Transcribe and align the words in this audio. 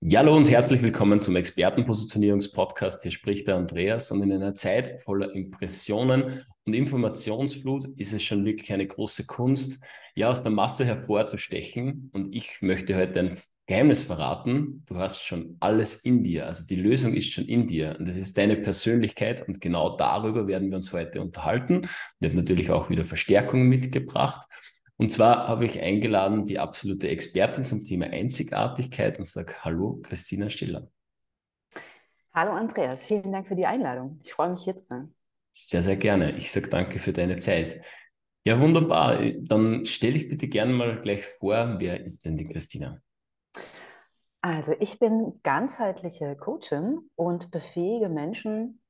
Ja, 0.00 0.20
hallo 0.20 0.36
und 0.36 0.48
herzlich 0.48 0.80
willkommen 0.80 1.20
zum 1.20 1.34
Expertenpositionierungspodcast. 1.34 3.02
Hier 3.02 3.10
spricht 3.10 3.48
der 3.48 3.56
Andreas 3.56 4.12
und 4.12 4.22
in 4.22 4.32
einer 4.32 4.54
Zeit 4.54 5.02
voller 5.02 5.34
Impressionen 5.34 6.44
und 6.64 6.72
Informationsflut 6.72 7.86
ist 7.96 8.12
es 8.12 8.22
schon 8.22 8.44
wirklich 8.44 8.72
eine 8.72 8.86
große 8.86 9.26
Kunst, 9.26 9.82
ja, 10.14 10.30
aus 10.30 10.44
der 10.44 10.52
Masse 10.52 10.84
hervorzustechen. 10.84 12.10
Und 12.12 12.32
ich 12.32 12.62
möchte 12.62 12.94
heute 12.94 13.18
ein 13.18 13.36
Geheimnis 13.66 14.04
verraten. 14.04 14.84
Du 14.86 14.96
hast 14.96 15.22
schon 15.22 15.56
alles 15.58 16.04
in 16.04 16.22
dir. 16.22 16.46
Also 16.46 16.64
die 16.64 16.76
Lösung 16.76 17.14
ist 17.14 17.32
schon 17.32 17.46
in 17.46 17.66
dir. 17.66 17.96
Und 17.98 18.08
das 18.08 18.16
ist 18.16 18.38
deine 18.38 18.56
Persönlichkeit. 18.56 19.48
Und 19.48 19.60
genau 19.60 19.96
darüber 19.96 20.46
werden 20.46 20.70
wir 20.70 20.76
uns 20.76 20.92
heute 20.92 21.20
unterhalten. 21.20 21.88
Ich 22.20 22.28
habe 22.28 22.36
natürlich 22.36 22.70
auch 22.70 22.88
wieder 22.88 23.04
Verstärkung 23.04 23.62
mitgebracht. 23.66 24.46
Und 25.00 25.12
zwar 25.12 25.46
habe 25.46 25.64
ich 25.64 25.80
eingeladen 25.80 26.44
die 26.44 26.58
absolute 26.58 27.08
Expertin 27.08 27.64
zum 27.64 27.84
Thema 27.84 28.06
Einzigartigkeit 28.06 29.16
und 29.20 29.26
sage 29.26 29.54
Hallo, 29.62 30.00
Christina 30.02 30.50
Stiller. 30.50 30.90
Hallo 32.34 32.50
Andreas, 32.50 33.06
vielen 33.06 33.30
Dank 33.30 33.46
für 33.46 33.54
die 33.54 33.66
Einladung. 33.66 34.18
Ich 34.24 34.32
freue 34.32 34.50
mich 34.50 34.64
hier 34.64 34.76
zu 34.76 34.84
sein. 34.84 35.14
Sehr, 35.52 35.84
sehr 35.84 35.96
gerne. 35.96 36.32
Ich 36.32 36.50
sage 36.50 36.68
danke 36.68 36.98
für 36.98 37.12
deine 37.12 37.38
Zeit. 37.38 37.80
Ja, 38.44 38.60
wunderbar. 38.60 39.20
Dann 39.38 39.86
stelle 39.86 40.16
ich 40.16 40.28
bitte 40.28 40.48
gerne 40.48 40.72
mal 40.72 41.00
gleich 41.00 41.24
vor, 41.24 41.76
wer 41.78 42.04
ist 42.04 42.24
denn 42.24 42.36
die 42.36 42.48
Christina? 42.48 43.00
Also 44.40 44.72
ich 44.80 44.98
bin 44.98 45.38
ganzheitliche 45.44 46.34
Coachin 46.34 47.08
und 47.14 47.52
befähige 47.52 48.08
Menschen 48.08 48.80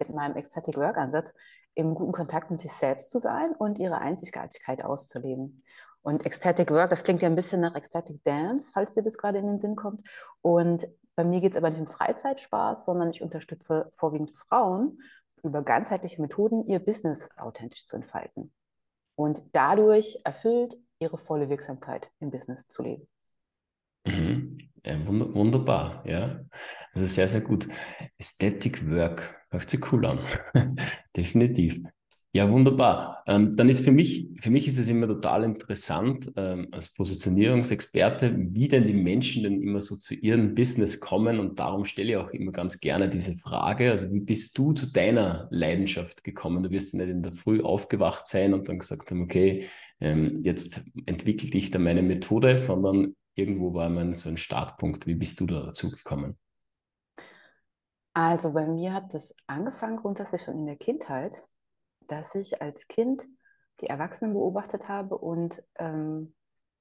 mit 0.00 0.10
meinem 0.10 0.36
Ecstatic 0.36 0.76
Work 0.76 0.96
Ansatz 0.96 1.32
im 1.74 1.94
guten 1.94 2.12
Kontakt 2.12 2.50
mit 2.50 2.60
sich 2.60 2.72
selbst 2.72 3.10
zu 3.10 3.18
sein 3.18 3.52
und 3.52 3.78
ihre 3.78 3.98
Einzigartigkeit 3.98 4.84
auszuleben. 4.84 5.62
Und 6.02 6.26
Ecstatic 6.26 6.70
Work, 6.70 6.90
das 6.90 7.04
klingt 7.04 7.22
ja 7.22 7.28
ein 7.28 7.36
bisschen 7.36 7.60
nach 7.60 7.74
Ecstatic 7.74 8.22
Dance, 8.24 8.70
falls 8.74 8.94
dir 8.94 9.02
das 9.02 9.16
gerade 9.16 9.38
in 9.38 9.46
den 9.46 9.60
Sinn 9.60 9.76
kommt. 9.76 10.02
Und 10.40 10.86
bei 11.14 11.24
mir 11.24 11.40
geht 11.40 11.52
es 11.52 11.56
aber 11.56 11.70
nicht 11.70 11.80
um 11.80 11.86
Freizeitspaß, 11.86 12.84
sondern 12.84 13.10
ich 13.10 13.22
unterstütze 13.22 13.88
vorwiegend 13.92 14.30
Frauen 14.32 15.00
über 15.42 15.62
ganzheitliche 15.62 16.20
Methoden, 16.20 16.64
ihr 16.66 16.78
Business 16.78 17.28
authentisch 17.36 17.86
zu 17.86 17.96
entfalten 17.96 18.52
und 19.14 19.44
dadurch 19.52 20.20
erfüllt 20.24 20.76
ihre 20.98 21.18
volle 21.18 21.48
Wirksamkeit 21.48 22.10
im 22.20 22.30
Business 22.30 22.66
zu 22.68 22.82
leben. 22.82 23.08
Mhm. 24.06 24.51
Ja, 24.84 24.96
wunderbar, 25.06 26.02
ja. 26.06 26.44
Also 26.92 27.06
sehr, 27.06 27.28
sehr 27.28 27.40
gut. 27.40 27.68
Aesthetic 28.18 28.88
Work, 28.90 29.40
hört 29.50 29.70
sich 29.70 29.92
cool 29.92 30.04
an. 30.06 30.18
Definitiv. 31.16 31.80
Ja, 32.34 32.50
wunderbar. 32.50 33.22
Ähm, 33.26 33.56
dann 33.56 33.68
ist 33.68 33.84
für 33.84 33.92
mich, 33.92 34.26
für 34.40 34.50
mich 34.50 34.66
ist 34.66 34.78
es 34.78 34.88
immer 34.88 35.06
total 35.06 35.44
interessant, 35.44 36.32
ähm, 36.36 36.68
als 36.72 36.94
Positionierungsexperte, 36.94 38.34
wie 38.36 38.68
denn 38.68 38.86
die 38.86 38.94
Menschen 38.94 39.42
denn 39.42 39.62
immer 39.62 39.80
so 39.80 39.96
zu 39.96 40.14
ihrem 40.14 40.54
Business 40.54 40.98
kommen. 40.98 41.38
Und 41.38 41.58
darum 41.58 41.84
stelle 41.84 42.12
ich 42.12 42.16
auch 42.16 42.30
immer 42.30 42.50
ganz 42.50 42.80
gerne 42.80 43.08
diese 43.10 43.36
Frage. 43.36 43.90
Also, 43.90 44.10
wie 44.12 44.20
bist 44.20 44.56
du 44.56 44.72
zu 44.72 44.90
deiner 44.92 45.46
Leidenschaft 45.50 46.24
gekommen? 46.24 46.62
Du 46.62 46.70
wirst 46.70 46.94
ja 46.94 47.00
nicht 47.00 47.10
in 47.10 47.22
der 47.22 47.32
Früh 47.32 47.60
aufgewacht 47.60 48.26
sein 48.26 48.54
und 48.54 48.66
dann 48.68 48.78
gesagt 48.78 49.10
haben, 49.10 49.22
okay, 49.22 49.66
ähm, 50.00 50.40
jetzt 50.42 50.90
entwickle 51.06 51.50
ich 51.58 51.70
da 51.70 51.78
meine 51.78 52.02
Methode, 52.02 52.56
sondern 52.56 53.14
irgendwo 53.34 53.74
war 53.74 53.88
man 53.88 54.14
so 54.14 54.28
ein 54.28 54.36
Startpunkt. 54.36 55.06
Wie 55.06 55.14
bist 55.14 55.40
du 55.40 55.46
da 55.46 55.66
dazu 55.66 55.90
gekommen? 55.90 56.38
Also 58.14 58.52
bei 58.52 58.66
mir 58.66 58.92
hat 58.92 59.14
das 59.14 59.34
angefangen 59.46 59.96
grundsätzlich 59.96 60.42
schon 60.42 60.58
in 60.58 60.66
der 60.66 60.76
Kindheit, 60.76 61.42
dass 62.08 62.34
ich 62.34 62.60
als 62.60 62.86
Kind 62.88 63.26
die 63.80 63.86
Erwachsenen 63.86 64.34
beobachtet 64.34 64.88
habe 64.88 65.16
und 65.16 65.62
ähm, 65.78 66.34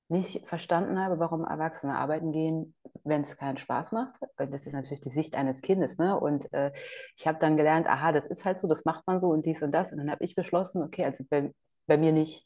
nicht 0.10 0.46
verstanden 0.46 1.00
habe, 1.00 1.20
warum 1.20 1.46
Erwachsene 1.46 1.98
arbeiten 1.98 2.34
gehen, 2.34 2.76
wenn 3.06 3.22
es 3.22 3.38
keinen 3.38 3.58
Spaß 3.58 3.94
macht. 3.94 4.20
Das 4.36 4.68
ist 4.68 4.74
natürlich 4.74 5.00
die 5.00 5.10
Sicht 5.10 5.36
eines 5.36 5.62
Kindes. 5.62 5.98
Ne? 5.98 6.20
Und 6.20 6.52
äh, 6.54 6.74
ich 7.16 7.26
habe 7.26 7.40
dann 7.40 7.56
gelernt, 7.56 7.88
aha, 7.88 8.12
das 8.12 8.26
ist 8.26 8.44
halt 8.44 8.60
so, 8.60 8.68
das 8.68 8.84
macht 8.84 9.08
man 9.08 9.22
so 9.22 9.30
und 9.30 9.46
dies 9.46 9.62
und 9.62 9.72
das. 9.72 9.94
Und 9.94 10.00
dann 10.00 10.12
habe 10.12 10.24
ich 10.26 10.36
beschlossen, 10.36 10.84
okay, 10.84 11.06
also 11.06 11.24
bei, 11.30 11.54
bei 11.88 11.98
mir 11.98 12.12
nicht. 12.12 12.46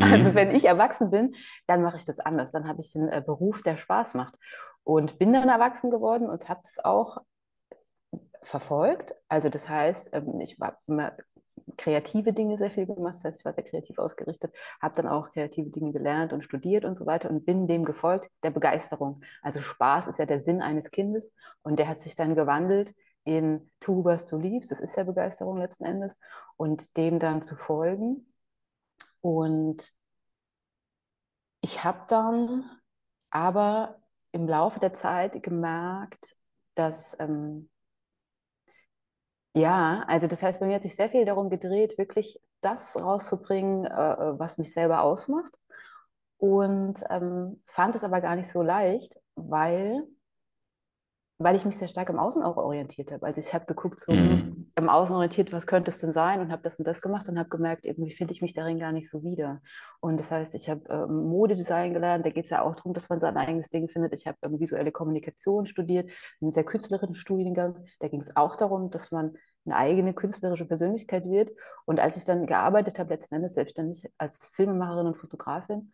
Also 0.00 0.30
mhm. 0.30 0.34
wenn 0.34 0.50
ich 0.50 0.66
erwachsen 0.66 1.10
bin, 1.10 1.34
dann 1.66 1.82
mache 1.82 1.96
ich 1.96 2.04
das 2.04 2.20
anders. 2.20 2.52
Dann 2.52 2.66
habe 2.66 2.80
ich 2.80 2.92
den 2.92 3.08
äh, 3.08 3.22
Beruf, 3.24 3.62
der 3.62 3.76
Spaß 3.76 4.14
macht. 4.14 4.34
Und 4.84 5.18
bin 5.18 5.32
dann 5.32 5.48
erwachsen 5.48 5.90
geworden 5.90 6.28
und 6.28 6.48
habe 6.48 6.62
es 6.64 6.84
auch 6.84 7.18
verfolgt. 8.42 9.14
Also 9.28 9.48
das 9.48 9.68
heißt, 9.68 10.10
ähm, 10.12 10.40
ich 10.40 10.58
habe 10.60 10.76
immer 10.86 11.12
kreative 11.76 12.32
Dinge 12.32 12.58
sehr 12.58 12.70
viel 12.70 12.86
gemacht, 12.86 13.14
das 13.14 13.24
heißt, 13.24 13.40
ich 13.40 13.44
war 13.44 13.52
sehr 13.52 13.64
kreativ 13.64 13.98
ausgerichtet, 13.98 14.52
habe 14.80 14.94
dann 14.94 15.06
auch 15.06 15.32
kreative 15.32 15.70
Dinge 15.70 15.92
gelernt 15.92 16.32
und 16.32 16.42
studiert 16.42 16.84
und 16.84 16.96
so 16.96 17.06
weiter 17.06 17.30
und 17.30 17.44
bin 17.44 17.66
dem 17.66 17.84
gefolgt, 17.84 18.30
der 18.42 18.50
Begeisterung. 18.50 19.22
Also 19.42 19.60
Spaß 19.60 20.08
ist 20.08 20.18
ja 20.18 20.26
der 20.26 20.40
Sinn 20.40 20.62
eines 20.62 20.90
Kindes 20.90 21.32
und 21.62 21.78
der 21.78 21.88
hat 21.88 22.00
sich 22.00 22.14
dann 22.14 22.34
gewandelt 22.34 22.94
in 23.24 23.70
tu, 23.80 24.04
was 24.04 24.26
du 24.26 24.36
liebst, 24.36 24.70
das 24.70 24.80
ist 24.80 24.96
ja 24.96 25.04
Begeisterung 25.04 25.58
letzten 25.58 25.84
Endes, 25.84 26.18
und 26.56 26.96
dem 26.96 27.18
dann 27.18 27.42
zu 27.42 27.54
folgen 27.54 28.31
und 29.22 29.90
ich 31.62 31.84
habe 31.84 32.00
dann 32.08 32.64
aber 33.30 34.00
im 34.32 34.46
Laufe 34.46 34.80
der 34.80 34.92
Zeit 34.92 35.42
gemerkt, 35.42 36.36
dass, 36.74 37.16
ähm, 37.20 37.70
ja, 39.54 40.04
also 40.08 40.26
das 40.26 40.42
heißt, 40.42 40.60
bei 40.60 40.66
mir 40.66 40.74
hat 40.76 40.82
sich 40.82 40.96
sehr 40.96 41.08
viel 41.08 41.24
darum 41.24 41.50
gedreht, 41.50 41.98
wirklich 41.98 42.40
das 42.60 42.96
rauszubringen, 43.00 43.84
äh, 43.86 43.90
äh 43.90 44.38
was 44.38 44.58
mich 44.58 44.72
selber 44.72 45.02
ausmacht. 45.02 45.58
Und 46.38 47.04
ähm, 47.10 47.62
fand 47.66 47.94
es 47.94 48.04
aber 48.04 48.20
gar 48.20 48.36
nicht 48.36 48.48
so 48.48 48.62
leicht, 48.62 49.20
weil 49.36 50.06
weil 51.42 51.56
ich 51.56 51.64
mich 51.64 51.76
sehr 51.76 51.88
stark 51.88 52.08
im 52.08 52.18
Außen 52.18 52.42
auch 52.42 52.56
orientiert 52.56 53.10
habe. 53.10 53.26
Also 53.26 53.40
ich 53.40 53.52
habe 53.52 53.66
geguckt, 53.66 54.00
so 54.00 54.12
mhm. 54.12 54.51
Im 54.82 54.88
Außen 54.88 55.14
orientiert, 55.14 55.52
was 55.52 55.66
könnte 55.66 55.90
es 55.90 55.98
denn 55.98 56.12
sein 56.12 56.40
und 56.40 56.52
habe 56.52 56.62
das 56.62 56.76
und 56.76 56.86
das 56.86 57.00
gemacht 57.00 57.28
und 57.28 57.38
habe 57.38 57.48
gemerkt, 57.48 57.86
irgendwie 57.86 58.10
finde 58.10 58.34
ich 58.34 58.42
mich 58.42 58.52
darin 58.52 58.78
gar 58.78 58.92
nicht 58.92 59.08
so 59.08 59.22
wieder. 59.22 59.62
Und 60.00 60.18
das 60.18 60.30
heißt, 60.30 60.54
ich 60.54 60.68
habe 60.68 60.82
ähm, 60.90 61.24
Modedesign 61.28 61.94
gelernt, 61.94 62.26
da 62.26 62.30
geht 62.30 62.44
es 62.44 62.50
ja 62.50 62.62
auch 62.62 62.74
darum, 62.74 62.92
dass 62.92 63.08
man 63.08 63.20
sein 63.20 63.36
eigenes 63.36 63.70
Ding 63.70 63.88
findet. 63.88 64.12
Ich 64.12 64.26
habe 64.26 64.36
ähm, 64.42 64.60
visuelle 64.60 64.92
Kommunikation 64.92 65.66
studiert, 65.66 66.10
einen 66.40 66.52
sehr 66.52 66.64
künstlerischen 66.64 67.14
Studiengang, 67.14 67.76
da 68.00 68.08
ging 68.08 68.20
es 68.20 68.36
auch 68.36 68.56
darum, 68.56 68.90
dass 68.90 69.10
man 69.10 69.36
eine 69.64 69.76
eigene 69.76 70.12
künstlerische 70.12 70.66
Persönlichkeit 70.66 71.24
wird. 71.24 71.52
Und 71.84 72.00
als 72.00 72.16
ich 72.16 72.24
dann 72.24 72.46
gearbeitet 72.46 72.98
habe, 72.98 73.10
letzten 73.10 73.36
Endes 73.36 73.54
selbstständig 73.54 74.10
als 74.18 74.44
Filmemacherin 74.44 75.06
und 75.06 75.16
Fotografin, 75.16 75.92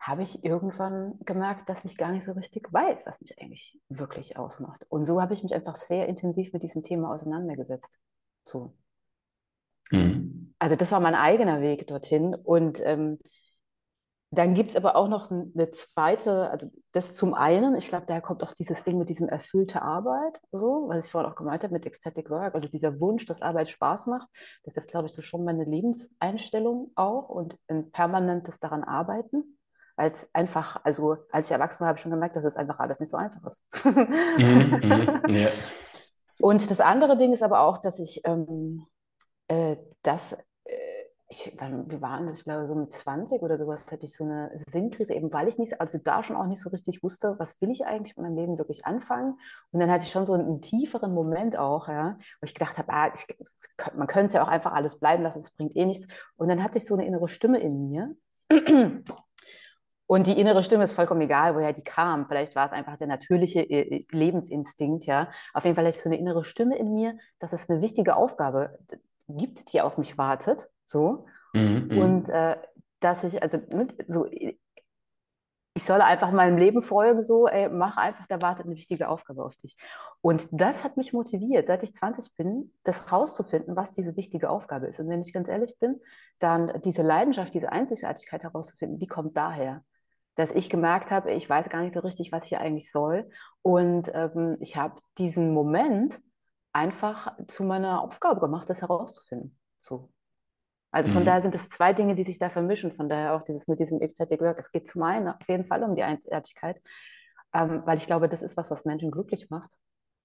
habe 0.00 0.22
ich 0.22 0.44
irgendwann 0.44 1.18
gemerkt, 1.24 1.68
dass 1.68 1.84
ich 1.84 1.96
gar 1.96 2.12
nicht 2.12 2.24
so 2.24 2.32
richtig 2.32 2.72
weiß, 2.72 3.06
was 3.06 3.20
mich 3.20 3.40
eigentlich 3.40 3.80
wirklich 3.88 4.36
ausmacht. 4.36 4.86
Und 4.88 5.06
so 5.06 5.20
habe 5.20 5.34
ich 5.34 5.42
mich 5.42 5.54
einfach 5.54 5.76
sehr 5.76 6.06
intensiv 6.06 6.52
mit 6.52 6.62
diesem 6.62 6.82
Thema 6.82 7.12
auseinandergesetzt. 7.12 7.98
So. 8.48 8.72
Mhm. 9.90 10.54
Also 10.58 10.74
das 10.74 10.90
war 10.90 11.00
mein 11.00 11.14
eigener 11.14 11.60
Weg 11.60 11.86
dorthin. 11.86 12.34
Und 12.34 12.80
ähm, 12.84 13.18
dann 14.30 14.52
gibt 14.52 14.70
es 14.70 14.76
aber 14.76 14.96
auch 14.96 15.08
noch 15.08 15.30
eine 15.30 15.70
zweite, 15.70 16.50
also 16.50 16.70
das 16.92 17.14
zum 17.14 17.32
einen, 17.32 17.74
ich 17.76 17.88
glaube, 17.88 18.04
daher 18.06 18.20
kommt 18.20 18.42
auch 18.42 18.52
dieses 18.52 18.82
Ding 18.84 18.98
mit 18.98 19.08
diesem 19.08 19.28
erfüllte 19.28 19.80
Arbeit, 19.80 20.40
so, 20.52 20.84
was 20.88 21.06
ich 21.06 21.12
vorhin 21.12 21.30
auch 21.30 21.36
gemeint 21.36 21.62
habe 21.62 21.72
mit 21.72 21.86
Ecstatic 21.86 22.28
Work, 22.28 22.54
also 22.54 22.68
dieser 22.68 23.00
Wunsch, 23.00 23.24
dass 23.24 23.40
Arbeit 23.40 23.70
Spaß 23.70 24.06
macht. 24.06 24.28
Das 24.64 24.76
ist, 24.76 24.90
glaube 24.90 25.06
ich, 25.06 25.12
so 25.12 25.22
schon 25.22 25.44
meine 25.44 25.64
Lebenseinstellung 25.64 26.92
auch 26.94 27.30
und 27.30 27.56
ein 27.68 27.90
permanentes 27.90 28.60
daran 28.60 28.84
arbeiten 28.84 29.58
es 30.06 30.28
einfach, 30.32 30.80
also 30.84 31.16
als 31.32 31.48
ich 31.48 31.52
erwachsen 31.52 31.80
war, 31.80 31.88
habe 31.88 31.96
ich 31.96 32.02
schon 32.02 32.12
gemerkt, 32.12 32.36
dass 32.36 32.44
es 32.44 32.56
einfach 32.56 32.78
alles 32.78 33.00
nicht 33.00 33.10
so 33.10 33.16
einfach 33.16 33.44
ist. 33.44 33.64
mhm, 33.84 34.80
mh, 34.82 35.22
yeah. 35.28 35.50
Und 36.38 36.70
das 36.70 36.80
andere 36.80 37.16
Ding 37.16 37.32
ist 37.32 37.42
aber 37.42 37.60
auch, 37.60 37.78
dass 37.78 37.98
ich 37.98 38.20
ähm, 38.24 38.86
äh, 39.48 39.76
das, 40.02 40.34
äh, 40.64 40.76
ich, 41.30 41.52
wir 41.60 42.00
waren, 42.00 42.28
ich 42.30 42.44
glaube, 42.44 42.66
so 42.66 42.74
mit 42.74 42.92
20 42.92 43.42
oder 43.42 43.58
sowas, 43.58 43.86
hatte 43.90 44.04
ich 44.06 44.16
so 44.16 44.24
eine 44.24 44.50
Sinnkrise, 44.70 45.14
eben 45.14 45.32
weil 45.32 45.48
ich 45.48 45.58
nicht, 45.58 45.80
also 45.80 45.98
da 46.02 46.22
schon 46.22 46.36
auch 46.36 46.46
nicht 46.46 46.62
so 46.62 46.70
richtig 46.70 47.02
wusste, 47.02 47.34
was 47.38 47.60
will 47.60 47.70
ich 47.70 47.84
eigentlich 47.84 48.16
mit 48.16 48.24
meinem 48.24 48.36
Leben 48.36 48.58
wirklich 48.58 48.86
anfangen. 48.86 49.38
Und 49.72 49.80
dann 49.80 49.90
hatte 49.90 50.04
ich 50.04 50.10
schon 50.12 50.26
so 50.26 50.32
einen 50.34 50.62
tieferen 50.62 51.12
Moment 51.12 51.58
auch, 51.58 51.88
ja, 51.88 52.16
wo 52.40 52.44
ich 52.44 52.54
gedacht 52.54 52.78
habe, 52.78 52.92
ah, 52.92 53.12
ich, 53.14 53.26
man 53.94 54.06
könnte 54.06 54.26
es 54.28 54.32
ja 54.34 54.42
auch 54.42 54.48
einfach 54.48 54.72
alles 54.72 54.98
bleiben 54.98 55.22
lassen, 55.22 55.40
es 55.40 55.50
bringt 55.50 55.76
eh 55.76 55.84
nichts. 55.84 56.06
Und 56.36 56.48
dann 56.48 56.62
hatte 56.62 56.78
ich 56.78 56.86
so 56.86 56.94
eine 56.94 57.06
innere 57.06 57.28
Stimme 57.28 57.58
in 57.60 57.90
mir. 57.90 58.16
Und 60.08 60.26
die 60.26 60.40
innere 60.40 60.62
Stimme 60.62 60.84
ist 60.84 60.94
vollkommen 60.94 61.20
egal, 61.20 61.54
woher 61.54 61.74
die 61.74 61.84
kam. 61.84 62.24
Vielleicht 62.24 62.56
war 62.56 62.64
es 62.64 62.72
einfach 62.72 62.96
der 62.96 63.06
natürliche 63.06 63.60
äh, 63.60 63.98
äh, 63.98 64.04
Lebensinstinkt, 64.10 65.04
ja. 65.04 65.30
Auf 65.52 65.64
jeden 65.64 65.76
Fall 65.76 65.86
ich 65.86 66.00
so 66.00 66.08
eine 66.08 66.16
innere 66.16 66.44
Stimme 66.44 66.78
in 66.78 66.94
mir, 66.94 67.18
dass 67.38 67.52
es 67.52 67.68
eine 67.68 67.82
wichtige 67.82 68.16
Aufgabe 68.16 68.78
gibt, 69.28 69.70
die 69.72 69.82
auf 69.82 69.98
mich 69.98 70.16
wartet, 70.16 70.70
so. 70.86 71.26
Mhm, 71.52 71.88
mhm. 71.90 71.98
und 71.98 72.30
äh, 72.30 72.56
dass 73.00 73.22
ich, 73.22 73.42
also, 73.42 73.58
ne, 73.58 73.88
so, 74.06 74.24
ich 74.24 75.84
solle 75.84 76.04
einfach 76.04 76.32
meinem 76.32 76.56
Leben 76.56 76.80
folgen, 76.80 77.22
so, 77.22 77.46
ey, 77.46 77.68
mach 77.68 77.98
einfach, 77.98 78.26
da 78.28 78.40
wartet 78.40 78.64
eine 78.64 78.76
wichtige 78.76 79.10
Aufgabe 79.10 79.44
auf 79.44 79.56
dich. 79.56 79.76
Und 80.22 80.48
das 80.52 80.84
hat 80.84 80.96
mich 80.96 81.12
motiviert, 81.12 81.66
seit 81.66 81.82
ich 81.82 81.94
20 81.94 82.34
bin, 82.34 82.72
das 82.82 83.12
rauszufinden, 83.12 83.76
was 83.76 83.90
diese 83.90 84.16
wichtige 84.16 84.48
Aufgabe 84.48 84.86
ist. 84.86 85.00
Und 85.00 85.10
wenn 85.10 85.20
ich 85.20 85.34
ganz 85.34 85.50
ehrlich 85.50 85.78
bin, 85.78 86.00
dann 86.38 86.80
diese 86.82 87.02
Leidenschaft, 87.02 87.52
diese 87.52 87.72
Einzigartigkeit 87.72 88.42
herauszufinden, 88.42 88.98
die 88.98 89.06
kommt 89.06 89.36
daher 89.36 89.84
dass 90.38 90.52
ich 90.52 90.70
gemerkt 90.70 91.10
habe, 91.10 91.32
ich 91.32 91.50
weiß 91.50 91.68
gar 91.68 91.82
nicht 91.82 91.94
so 91.94 91.98
richtig, 92.00 92.30
was 92.30 92.44
ich 92.44 92.56
eigentlich 92.58 92.92
soll. 92.92 93.28
Und 93.62 94.08
ähm, 94.14 94.56
ich 94.60 94.76
habe 94.76 95.00
diesen 95.18 95.52
Moment 95.52 96.20
einfach 96.72 97.36
zu 97.48 97.64
meiner 97.64 98.02
Aufgabe 98.02 98.38
gemacht, 98.38 98.70
das 98.70 98.80
herauszufinden. 98.80 99.58
So. 99.80 100.12
Also 100.92 101.10
von 101.10 101.22
mhm. 101.22 101.26
daher 101.26 101.42
sind 101.42 101.56
es 101.56 101.68
zwei 101.68 101.92
Dinge, 101.92 102.14
die 102.14 102.22
sich 102.22 102.38
da 102.38 102.50
vermischen. 102.50 102.92
Von 102.92 103.08
daher 103.08 103.34
auch 103.34 103.42
dieses 103.42 103.66
mit 103.66 103.80
diesem 103.80 104.00
Ecstatic 104.00 104.40
Work. 104.40 104.60
Es 104.60 104.70
geht 104.70 104.86
zum 104.86 105.02
einen 105.02 105.26
auf 105.26 105.48
jeden 105.48 105.64
Fall 105.64 105.82
um 105.82 105.96
die 105.96 106.04
Einzigartigkeit, 106.04 106.80
ähm, 107.52 107.82
weil 107.84 107.98
ich 107.98 108.06
glaube, 108.06 108.28
das 108.28 108.42
ist 108.42 108.56
was, 108.56 108.70
was 108.70 108.84
Menschen 108.84 109.10
glücklich 109.10 109.50
macht. 109.50 109.72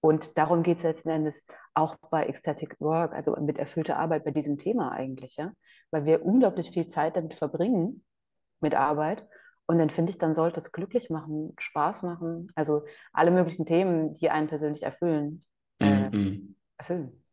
Und 0.00 0.38
darum 0.38 0.62
geht 0.62 0.76
es 0.76 0.84
letzten 0.84 1.08
Endes 1.08 1.44
auch 1.74 1.96
bei 2.08 2.26
Ecstatic 2.26 2.76
Work, 2.78 3.14
also 3.14 3.34
mit 3.40 3.58
erfüllter 3.58 3.98
Arbeit 3.98 4.24
bei 4.24 4.30
diesem 4.30 4.58
Thema 4.58 4.92
eigentlich, 4.92 5.38
ja. 5.38 5.50
Weil 5.90 6.04
wir 6.04 6.24
unglaublich 6.24 6.70
viel 6.70 6.86
Zeit 6.86 7.16
damit 7.16 7.34
verbringen, 7.34 8.04
mit 8.60 8.76
Arbeit. 8.76 9.26
Und 9.66 9.78
dann 9.78 9.90
finde 9.90 10.10
ich, 10.10 10.18
dann 10.18 10.34
sollte 10.34 10.60
es 10.60 10.72
glücklich 10.72 11.10
machen, 11.10 11.54
Spaß 11.58 12.02
machen. 12.02 12.52
Also 12.54 12.84
alle 13.12 13.30
möglichen 13.30 13.66
Themen, 13.66 14.14
die 14.14 14.30
einen 14.30 14.48
persönlich 14.48 14.82
erfüllen, 14.82 15.44
äh, 15.80 16.10
mhm. 16.10 16.56
erfüllen. 16.76 17.24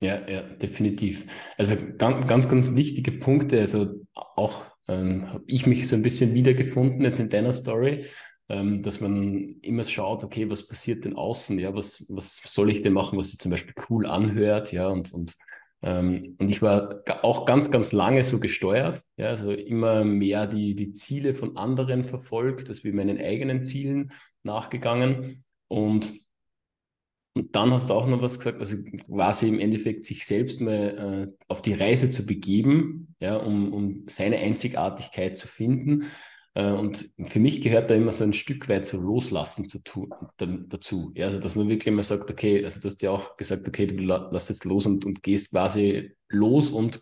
Ja, 0.00 0.28
ja, 0.28 0.42
definitiv. 0.42 1.26
Also 1.56 1.76
ganz, 1.96 2.26
ganz, 2.26 2.48
ganz 2.48 2.74
wichtige 2.74 3.12
Punkte. 3.12 3.60
Also 3.60 3.94
auch 4.14 4.64
ähm, 4.88 5.32
habe 5.32 5.44
ich 5.46 5.66
mich 5.66 5.88
so 5.88 5.96
ein 5.96 6.02
bisschen 6.02 6.34
wiedergefunden 6.34 7.02
jetzt 7.02 7.20
in 7.20 7.30
deiner 7.30 7.52
Story 7.52 8.06
ähm, 8.48 8.82
dass 8.82 9.00
man 9.00 9.48
immer 9.62 9.84
schaut, 9.84 10.22
okay, 10.22 10.50
was 10.50 10.66
passiert 10.66 11.04
denn 11.04 11.16
außen? 11.16 11.58
Ja, 11.58 11.74
was, 11.74 12.06
was 12.10 12.42
soll 12.44 12.70
ich 12.70 12.82
denn 12.82 12.92
machen, 12.92 13.18
was 13.18 13.30
sich 13.30 13.38
zum 13.38 13.50
Beispiel 13.50 13.74
cool 13.88 14.06
anhört? 14.06 14.72
Ja, 14.72 14.88
und, 14.88 15.12
und, 15.12 15.36
ähm, 15.84 16.36
und 16.38 16.48
ich 16.48 16.62
war 16.62 17.02
auch 17.22 17.44
ganz, 17.44 17.70
ganz 17.70 17.92
lange 17.92 18.24
so 18.24 18.40
gesteuert, 18.40 19.02
ja, 19.18 19.28
also 19.28 19.52
immer 19.52 20.02
mehr 20.02 20.46
die, 20.46 20.74
die 20.74 20.94
Ziele 20.94 21.34
von 21.34 21.58
anderen 21.58 22.04
verfolgt, 22.04 22.70
als 22.70 22.84
wie 22.84 22.92
meinen 22.92 23.18
eigenen 23.18 23.62
Zielen 23.62 24.12
nachgegangen. 24.42 25.44
Und 25.68 26.12
und 27.36 27.56
dann 27.56 27.72
hast 27.72 27.90
du 27.90 27.94
auch 27.94 28.06
noch 28.06 28.22
was 28.22 28.38
gesagt, 28.38 28.60
also 28.60 28.76
quasi 29.06 29.48
im 29.48 29.58
Endeffekt 29.58 30.06
sich 30.06 30.24
selbst 30.24 30.60
mal 30.60 31.32
äh, 31.36 31.44
auf 31.48 31.62
die 31.62 31.74
Reise 31.74 32.08
zu 32.08 32.26
begeben, 32.26 33.16
ja, 33.18 33.36
um, 33.36 33.72
um 33.72 34.04
seine 34.06 34.38
Einzigartigkeit 34.38 35.36
zu 35.36 35.48
finden. 35.48 36.04
Äh, 36.54 36.70
und 36.70 37.10
für 37.26 37.40
mich 37.40 37.60
gehört 37.60 37.90
da 37.90 37.94
immer 37.94 38.12
so 38.12 38.24
ein 38.24 38.32
Stück 38.32 38.68
weit 38.68 38.84
so 38.84 39.00
Loslassen 39.00 39.68
zu 39.68 39.80
tun, 39.80 40.10
dazu. 40.38 41.12
Ja, 41.14 41.26
also, 41.26 41.38
dass 41.38 41.56
man 41.56 41.68
wirklich 41.68 41.88
immer 41.88 42.02
sagt, 42.02 42.30
okay, 42.30 42.64
also 42.64 42.80
du 42.80 42.88
hast 42.88 43.02
ja 43.02 43.10
auch 43.10 43.36
gesagt, 43.36 43.66
okay, 43.68 43.86
du 43.86 44.02
lass 44.02 44.48
jetzt 44.48 44.64
los 44.64 44.86
und, 44.86 45.04
und 45.04 45.22
gehst 45.22 45.50
quasi 45.50 46.12
los 46.28 46.70
und 46.70 47.00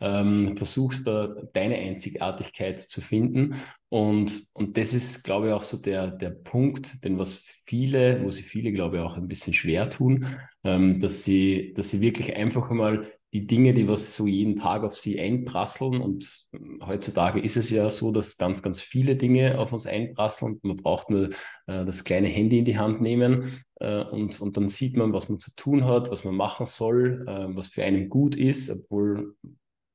ähm, 0.00 0.56
versuchst 0.56 1.06
da 1.06 1.34
deine 1.52 1.76
Einzigartigkeit 1.76 2.78
zu 2.78 3.00
finden. 3.00 3.56
Und, 3.88 4.44
und 4.52 4.76
das 4.76 4.94
ist, 4.94 5.24
glaube 5.24 5.48
ich, 5.48 5.52
auch 5.52 5.62
so 5.62 5.78
der, 5.78 6.08
der 6.08 6.30
Punkt, 6.30 7.02
denn 7.04 7.18
was 7.18 7.36
viele, 7.36 8.22
wo 8.22 8.30
sich 8.30 8.44
viele, 8.44 8.72
glaube 8.72 8.96
ich, 8.96 9.02
auch 9.02 9.16
ein 9.16 9.28
bisschen 9.28 9.54
schwer 9.54 9.90
tun, 9.90 10.26
ähm, 10.64 11.00
dass 11.00 11.24
sie, 11.24 11.72
dass 11.74 11.90
sie 11.90 12.00
wirklich 12.00 12.36
einfach 12.36 12.70
einmal 12.70 13.10
die 13.32 13.46
Dinge, 13.46 13.74
die 13.74 13.86
was 13.88 14.16
so 14.16 14.26
jeden 14.26 14.56
Tag 14.56 14.84
auf 14.84 14.96
sie 14.96 15.20
einprasseln. 15.20 16.00
Und 16.00 16.48
heutzutage 16.86 17.40
ist 17.40 17.56
es 17.56 17.70
ja 17.70 17.90
so, 17.90 18.10
dass 18.10 18.38
ganz, 18.38 18.62
ganz 18.62 18.80
viele 18.80 19.16
Dinge 19.16 19.58
auf 19.58 19.72
uns 19.72 19.86
einprasseln. 19.86 20.58
Man 20.62 20.78
braucht 20.78 21.10
nur 21.10 21.30
äh, 21.66 21.84
das 21.84 22.04
kleine 22.04 22.28
Handy 22.28 22.58
in 22.58 22.64
die 22.64 22.78
Hand 22.78 23.00
nehmen 23.00 23.52
äh, 23.80 24.04
und, 24.04 24.40
und 24.40 24.56
dann 24.56 24.68
sieht 24.68 24.96
man, 24.96 25.12
was 25.12 25.28
man 25.28 25.38
zu 25.38 25.54
tun 25.56 25.84
hat, 25.84 26.10
was 26.10 26.24
man 26.24 26.34
machen 26.34 26.66
soll, 26.66 27.24
äh, 27.28 27.54
was 27.54 27.68
für 27.68 27.84
einen 27.84 28.08
gut 28.08 28.34
ist, 28.34 28.70
obwohl 28.70 29.36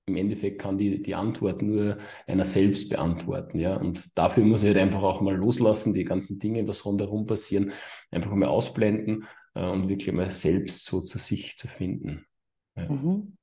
im 0.05 0.15
Endeffekt 0.15 0.59
kann 0.59 0.77
die, 0.77 1.01
die 1.01 1.15
Antwort 1.15 1.61
nur 1.61 1.97
einer 2.27 2.45
selbst 2.45 2.89
beantworten. 2.89 3.57
Ja? 3.57 3.77
Und 3.77 4.17
dafür 4.17 4.43
muss 4.43 4.61
ich 4.61 4.67
halt 4.67 4.77
einfach 4.77 5.01
auch 5.01 5.21
mal 5.21 5.35
loslassen, 5.35 5.93
die 5.93 6.03
ganzen 6.03 6.39
Dinge, 6.39 6.67
was 6.67 6.85
rundherum 6.85 7.25
passieren, 7.25 7.71
einfach 8.11 8.35
mal 8.35 8.49
ausblenden 8.49 9.25
äh, 9.55 9.65
und 9.65 9.89
wirklich 9.89 10.13
mal 10.13 10.29
selbst 10.29 10.85
so 10.85 11.01
zu 11.01 11.17
sich 11.17 11.57
zu 11.57 11.67
finden. 11.67 12.25
Ja. 12.75 12.89
Mhm. 12.89 13.37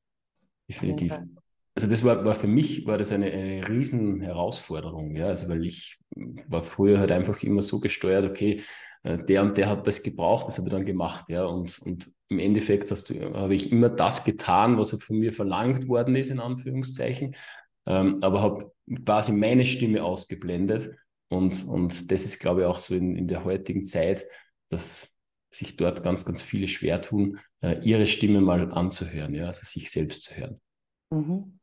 Definitiv. 0.69 1.21
Also 1.75 1.89
das 1.89 2.05
war, 2.05 2.25
war 2.25 2.35
für 2.35 2.47
mich 2.47 2.87
war 2.87 2.99
das 2.99 3.13
eine, 3.13 3.31
eine 3.31 3.69
riesen 3.69 4.21
Herausforderung, 4.21 5.15
ja. 5.17 5.27
Also 5.27 5.49
weil 5.49 5.65
ich 5.65 5.99
war 6.47 6.63
früher 6.63 6.99
halt 6.99 7.13
einfach 7.13 7.43
immer 7.43 7.63
so 7.63 7.81
gesteuert, 7.81 8.29
okay, 8.29 8.63
äh, 9.03 9.19
der 9.19 9.43
und 9.43 9.57
der 9.57 9.69
hat 9.69 9.87
das 9.87 10.03
gebraucht, 10.03 10.49
das 10.49 10.59
habe 10.59 10.69
ich 10.69 10.75
dann 10.75 10.85
gemacht, 10.85 11.25
ja. 11.29 11.45
Und, 11.45 11.79
und 11.81 12.13
im 12.29 12.39
Endeffekt 12.39 12.91
hast 12.91 13.11
du, 13.11 13.35
habe 13.35 13.55
ich 13.55 13.73
immer 13.73 13.89
das 13.89 14.25
getan, 14.25 14.79
was 14.79 14.93
halt 14.93 15.03
von 15.03 15.19
mir 15.19 15.33
verlangt 15.33 15.89
worden 15.89 16.17
ist, 16.17 16.31
in 16.31 16.41
Anführungszeichen, 16.41 17.35
ähm, 17.87 18.19
aber 18.23 18.43
habe 18.43 18.73
quasi 19.05 19.33
meine 19.33 19.65
Stimme 19.65 20.05
ausgeblendet. 20.05 20.91
Und, 21.29 21.67
und 21.69 22.11
das 22.11 22.25
ist, 22.25 22.41
glaube 22.41 22.63
ich, 22.63 22.67
auch 22.67 22.79
so 22.79 22.95
in, 22.95 23.17
in 23.17 23.29
der 23.29 23.45
heutigen 23.45 23.87
Zeit, 23.87 24.25
dass 24.69 25.17
sich 25.51 25.77
dort 25.77 26.03
ganz, 26.03 26.25
ganz 26.25 26.43
viele 26.43 26.69
schwer 26.69 27.03
tun, 27.03 27.39
äh, 27.61 27.79
ihre 27.83 28.07
Stimme 28.07 28.41
mal 28.41 28.73
anzuhören, 28.73 29.35
ja, 29.35 29.47
also 29.47 29.63
sich 29.65 29.91
selbst 29.91 30.23
zu 30.25 30.37
hören. 30.37 30.61
Mhm. 31.11 31.59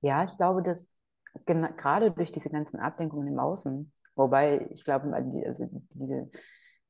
Ja, 0.00 0.24
ich 0.24 0.36
glaube, 0.36 0.62
dass 0.62 0.96
gerade 1.46 2.10
durch 2.10 2.32
diese 2.32 2.50
ganzen 2.50 2.78
Ablenkungen 2.78 3.28
im 3.28 3.38
Außen, 3.38 3.92
wobei 4.16 4.68
ich 4.72 4.84
glaube, 4.84 5.12
also 5.14 5.30
diese, 5.94 6.30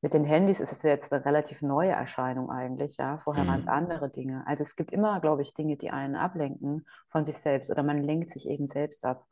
mit 0.00 0.12
den 0.12 0.24
Handys 0.24 0.60
ist 0.60 0.72
es 0.72 0.82
jetzt 0.82 1.12
eine 1.12 1.24
relativ 1.24 1.62
neue 1.62 1.92
Erscheinung 1.92 2.50
eigentlich, 2.50 2.98
ja. 2.98 3.18
Vorher 3.18 3.44
mhm. 3.44 3.48
waren 3.48 3.60
es 3.60 3.68
andere 3.68 4.10
Dinge. 4.10 4.46
Also 4.46 4.62
es 4.62 4.76
gibt 4.76 4.92
immer, 4.92 5.20
glaube 5.20 5.42
ich, 5.42 5.54
Dinge, 5.54 5.76
die 5.76 5.90
einen 5.90 6.16
ablenken 6.16 6.86
von 7.08 7.24
sich 7.24 7.38
selbst 7.38 7.70
oder 7.70 7.82
man 7.82 8.02
lenkt 8.02 8.30
sich 8.30 8.48
eben 8.48 8.68
selbst 8.68 9.04
ab. 9.04 9.26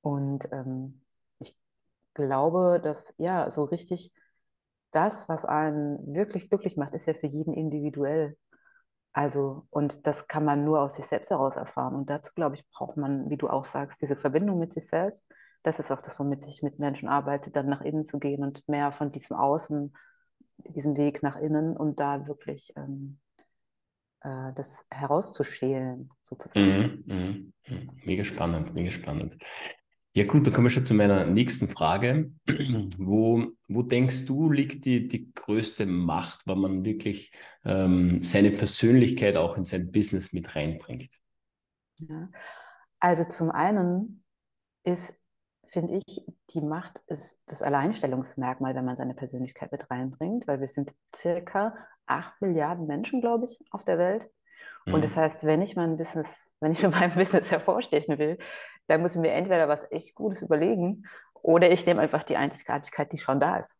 Und 0.00 0.48
ähm, 0.52 1.02
ich 1.38 1.56
glaube, 2.14 2.80
dass 2.82 3.14
ja 3.18 3.50
so 3.50 3.64
richtig 3.64 4.14
das, 4.92 5.28
was 5.28 5.44
einen 5.44 6.14
wirklich 6.14 6.48
glücklich 6.48 6.76
macht, 6.76 6.94
ist 6.94 7.06
ja 7.06 7.14
für 7.14 7.26
jeden 7.26 7.54
individuell. 7.54 8.36
Also, 9.12 9.66
und 9.70 10.06
das 10.06 10.28
kann 10.28 10.44
man 10.44 10.64
nur 10.64 10.80
aus 10.80 10.94
sich 10.96 11.06
selbst 11.06 11.30
heraus 11.30 11.56
erfahren. 11.56 11.94
Und 11.94 12.10
dazu, 12.10 12.32
glaube 12.34 12.56
ich, 12.56 12.64
braucht 12.70 12.96
man, 12.96 13.28
wie 13.28 13.36
du 13.36 13.48
auch 13.48 13.64
sagst, 13.64 14.00
diese 14.02 14.16
Verbindung 14.16 14.58
mit 14.58 14.72
sich 14.72 14.86
selbst. 14.86 15.28
Das 15.62 15.78
ist 15.78 15.90
auch 15.90 16.00
das, 16.00 16.18
womit 16.18 16.46
ich 16.46 16.62
mit 16.62 16.78
Menschen 16.78 17.08
arbeite, 17.08 17.50
dann 17.50 17.68
nach 17.68 17.82
innen 17.82 18.04
zu 18.04 18.18
gehen 18.18 18.42
und 18.42 18.66
mehr 18.68 18.92
von 18.92 19.12
diesem 19.12 19.36
Außen, 19.36 19.92
diesen 20.58 20.96
Weg 20.96 21.22
nach 21.22 21.36
innen 21.36 21.76
und 21.76 22.00
da 22.00 22.26
wirklich 22.26 22.72
ähm, 22.76 23.18
äh, 24.20 24.52
das 24.54 24.84
herauszuschälen, 24.90 26.10
sozusagen. 26.22 27.02
Mhm, 27.06 27.52
mh, 27.66 27.76
mh. 27.76 27.92
Mega 28.04 28.24
spannend, 28.24 28.74
mega 28.74 28.90
spannend. 28.90 29.36
Ja 30.12 30.24
gut, 30.24 30.44
dann 30.44 30.52
kommen 30.52 30.66
wir 30.66 30.70
schon 30.70 30.86
zu 30.86 30.94
meiner 30.94 31.24
nächsten 31.24 31.68
Frage. 31.68 32.32
Wo, 32.98 33.46
wo 33.68 33.82
denkst 33.82 34.26
du, 34.26 34.50
liegt 34.50 34.84
die, 34.84 35.06
die 35.06 35.32
größte 35.32 35.86
Macht, 35.86 36.48
wenn 36.48 36.58
man 36.58 36.84
wirklich 36.84 37.32
ähm, 37.64 38.18
seine 38.18 38.50
Persönlichkeit 38.50 39.36
auch 39.36 39.56
in 39.56 39.62
sein 39.62 39.92
Business 39.92 40.32
mit 40.32 40.56
reinbringt? 40.56 41.14
Ja. 41.98 42.28
Also 42.98 43.24
zum 43.24 43.52
einen 43.52 44.24
ist, 44.82 45.14
finde 45.66 45.98
ich, 45.98 46.26
die 46.54 46.60
Macht 46.60 47.00
ist 47.06 47.40
das 47.46 47.62
Alleinstellungsmerkmal, 47.62 48.74
wenn 48.74 48.84
man 48.84 48.96
seine 48.96 49.14
Persönlichkeit 49.14 49.70
mit 49.70 49.88
reinbringt, 49.90 50.48
weil 50.48 50.60
wir 50.60 50.68
sind 50.68 50.92
circa 51.14 51.76
8 52.06 52.42
Milliarden 52.42 52.88
Menschen, 52.88 53.20
glaube 53.20 53.46
ich, 53.46 53.58
auf 53.70 53.84
der 53.84 53.98
Welt. 53.98 54.28
Und 54.86 54.96
mhm. 54.96 55.02
das 55.02 55.16
heißt, 55.16 55.44
wenn 55.44 55.62
ich 55.62 55.76
mein 55.76 55.96
Business, 55.96 56.50
wenn 56.60 56.72
ich 56.72 56.82
mit 56.82 56.92
meinem 56.92 57.14
Business 57.14 57.50
hervorstechen 57.50 58.18
will, 58.18 58.38
dann 58.90 59.02
muss 59.02 59.14
ich 59.14 59.20
mir 59.20 59.32
entweder 59.32 59.68
was 59.68 59.90
echt 59.90 60.14
Gutes 60.14 60.42
überlegen 60.42 61.04
oder 61.42 61.70
ich 61.70 61.86
nehme 61.86 62.00
einfach 62.00 62.22
die 62.24 62.36
Einzigartigkeit, 62.36 63.12
die 63.12 63.18
schon 63.18 63.40
da 63.40 63.56
ist. 63.56 63.78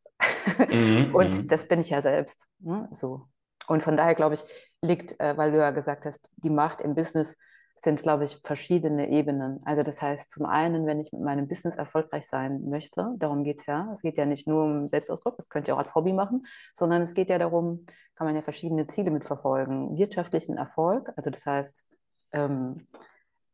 Mhm. 0.70 1.10
Und 1.14 1.36
mhm. 1.36 1.48
das 1.48 1.66
bin 1.68 1.80
ich 1.80 1.90
ja 1.90 2.00
selbst. 2.00 2.46
Ne? 2.60 2.88
So. 2.92 3.26
Und 3.66 3.82
von 3.82 3.96
daher 3.96 4.14
glaube 4.14 4.34
ich, 4.34 4.44
liegt, 4.82 5.18
äh, 5.20 5.36
weil 5.36 5.52
du 5.52 5.58
ja 5.58 5.70
gesagt 5.70 6.04
hast, 6.04 6.30
die 6.36 6.50
Macht 6.50 6.80
im 6.80 6.94
Business 6.94 7.36
sind, 7.76 8.02
glaube 8.02 8.24
ich, 8.24 8.38
verschiedene 8.44 9.08
Ebenen. 9.10 9.60
Also 9.64 9.82
das 9.82 10.02
heißt, 10.02 10.30
zum 10.30 10.44
einen, 10.44 10.86
wenn 10.86 11.00
ich 11.00 11.12
mit 11.12 11.22
meinem 11.22 11.48
Business 11.48 11.76
erfolgreich 11.76 12.26
sein 12.26 12.68
möchte, 12.68 13.14
darum 13.16 13.42
geht 13.42 13.60
es 13.60 13.66
ja. 13.66 13.88
Es 13.92 14.02
geht 14.02 14.18
ja 14.18 14.26
nicht 14.26 14.46
nur 14.46 14.64
um 14.64 14.88
Selbstausdruck, 14.88 15.36
das 15.36 15.48
könnt 15.48 15.66
ihr 15.66 15.74
auch 15.74 15.78
als 15.78 15.94
Hobby 15.94 16.12
machen, 16.12 16.42
sondern 16.74 17.00
es 17.02 17.14
geht 17.14 17.30
ja 17.30 17.38
darum, 17.38 17.86
kann 18.16 18.26
man 18.26 18.36
ja 18.36 18.42
verschiedene 18.42 18.86
Ziele 18.86 19.10
mitverfolgen. 19.10 19.96
Wirtschaftlichen 19.96 20.58
Erfolg, 20.58 21.10
also 21.16 21.30
das 21.30 21.46
heißt, 21.46 21.84
ähm, 22.32 22.84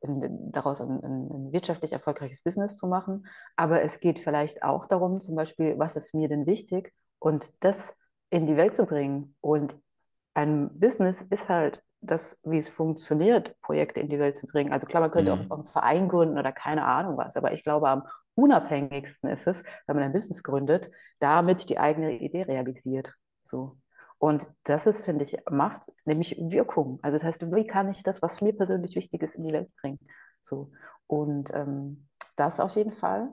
daraus 0.03 0.81
ein, 0.81 1.03
ein, 1.03 1.29
ein, 1.31 1.53
wirtschaftlich 1.53 1.93
erfolgreiches 1.93 2.43
Business 2.43 2.77
zu 2.77 2.87
machen. 2.87 3.27
Aber 3.57 3.83
es 3.83 4.01
geht 4.01 4.19
vielleicht 4.19 4.63
auch 4.63 4.87
darum, 4.87 5.21
zum 5.21 5.35
Beispiel, 5.35 5.79
was 5.79 5.97
ist 5.97 6.15
mir 6.15 6.29
denn 6.29 6.47
wichtig 6.47 6.93
und 7.19 7.65
das 7.65 7.97
in 8.31 8.47
die 8.47 8.57
Welt 8.57 8.75
zu 8.75 8.85
bringen. 8.87 9.37
Und 9.41 9.77
ein 10.35 10.79
Business 10.79 11.23
ist 11.23 11.49
halt 11.49 11.83
das, 12.01 12.39
wie 12.45 12.59
es 12.59 12.69
funktioniert, 12.69 13.59
Projekte 13.63 14.01
in 14.01 14.09
die 14.09 14.19
Welt 14.19 14.37
zu 14.37 14.47
bringen. 14.47 14.73
Also 14.73 14.87
klar, 14.87 15.01
man 15.01 15.11
könnte 15.11 15.35
mhm. 15.35 15.51
auch 15.51 15.51
einen 15.51 15.65
Verein 15.65 16.09
gründen 16.09 16.39
oder 16.39 16.53
keine 16.53 16.85
Ahnung 16.85 17.17
was, 17.17 17.37
aber 17.37 17.53
ich 17.53 17.65
glaube, 17.65 17.89
am 17.89 18.07
unabhängigsten 18.35 19.31
ist 19.31 19.47
es, 19.47 19.65
wenn 19.87 19.97
man 19.97 20.05
ein 20.05 20.13
Business 20.13 20.43
gründet, 20.43 20.91
damit 21.19 21.69
die 21.71 21.79
eigene 21.79 22.19
Idee 22.19 22.43
realisiert. 22.43 23.15
So. 23.45 23.79
Und 24.19 24.49
das 24.65 24.87
ist, 24.87 25.05
finde 25.05 25.25
ich, 25.25 25.37
Macht, 25.51 25.93
nämlich 26.05 26.37
Wirkung. 26.39 26.99
Also 27.03 27.17
das 27.19 27.25
heißt, 27.25 27.55
wie 27.55 27.67
kann 27.67 27.91
ich 27.91 28.03
das, 28.03 28.23
was 28.23 28.41
mir 28.41 28.55
persönlich 28.55 28.97
wichtig 28.97 29.23
ist, 29.23 29.35
in 29.35 29.45
die 29.45 29.53
Welt 29.53 29.71
bringen? 29.81 29.99
So. 30.43 30.71
Und 31.07 31.53
ähm, 31.55 32.09
das 32.37 32.61
auf 32.61 32.77
jeden 32.77 32.93
Fall. 32.93 33.33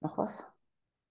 noch 0.00 0.18
was? 0.18 0.46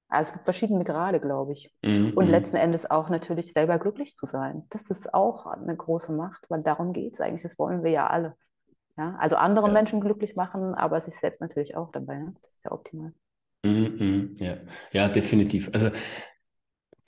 Also 0.07 0.29
es 0.29 0.33
gibt 0.33 0.45
verschiedene 0.45 0.83
Grade, 0.83 1.19
glaube 1.19 1.53
ich. 1.53 1.73
Mhm. 1.83 2.13
Und 2.15 2.27
letzten 2.27 2.57
Endes 2.57 2.89
auch 2.89 3.09
natürlich 3.09 3.53
selber 3.53 3.77
glücklich 3.77 4.15
zu 4.15 4.25
sein. 4.25 4.65
Das 4.69 4.89
ist 4.89 5.13
auch 5.13 5.45
eine 5.45 5.75
große 5.75 6.11
Macht, 6.11 6.49
weil 6.49 6.63
darum 6.63 6.93
geht 6.93 7.13
es 7.13 7.21
eigentlich. 7.21 7.43
Das 7.43 7.59
wollen 7.59 7.83
wir 7.83 7.91
ja 7.91 8.07
alle. 8.07 8.35
Ja? 8.97 9.15
Also 9.19 9.35
andere 9.35 9.67
ja. 9.67 9.73
Menschen 9.73 10.01
glücklich 10.01 10.35
machen, 10.35 10.73
aber 10.73 10.99
sich 10.99 11.15
selbst 11.15 11.41
natürlich 11.41 11.77
auch 11.77 11.91
dabei. 11.91 12.17
Ne? 12.17 12.35
Das 12.41 12.53
ist 12.53 12.65
ja 12.65 12.71
optimal. 12.71 13.13
Mhm, 13.63 14.35
ja. 14.39 14.57
ja, 14.91 15.09
definitiv. 15.09 15.69
Also 15.73 15.89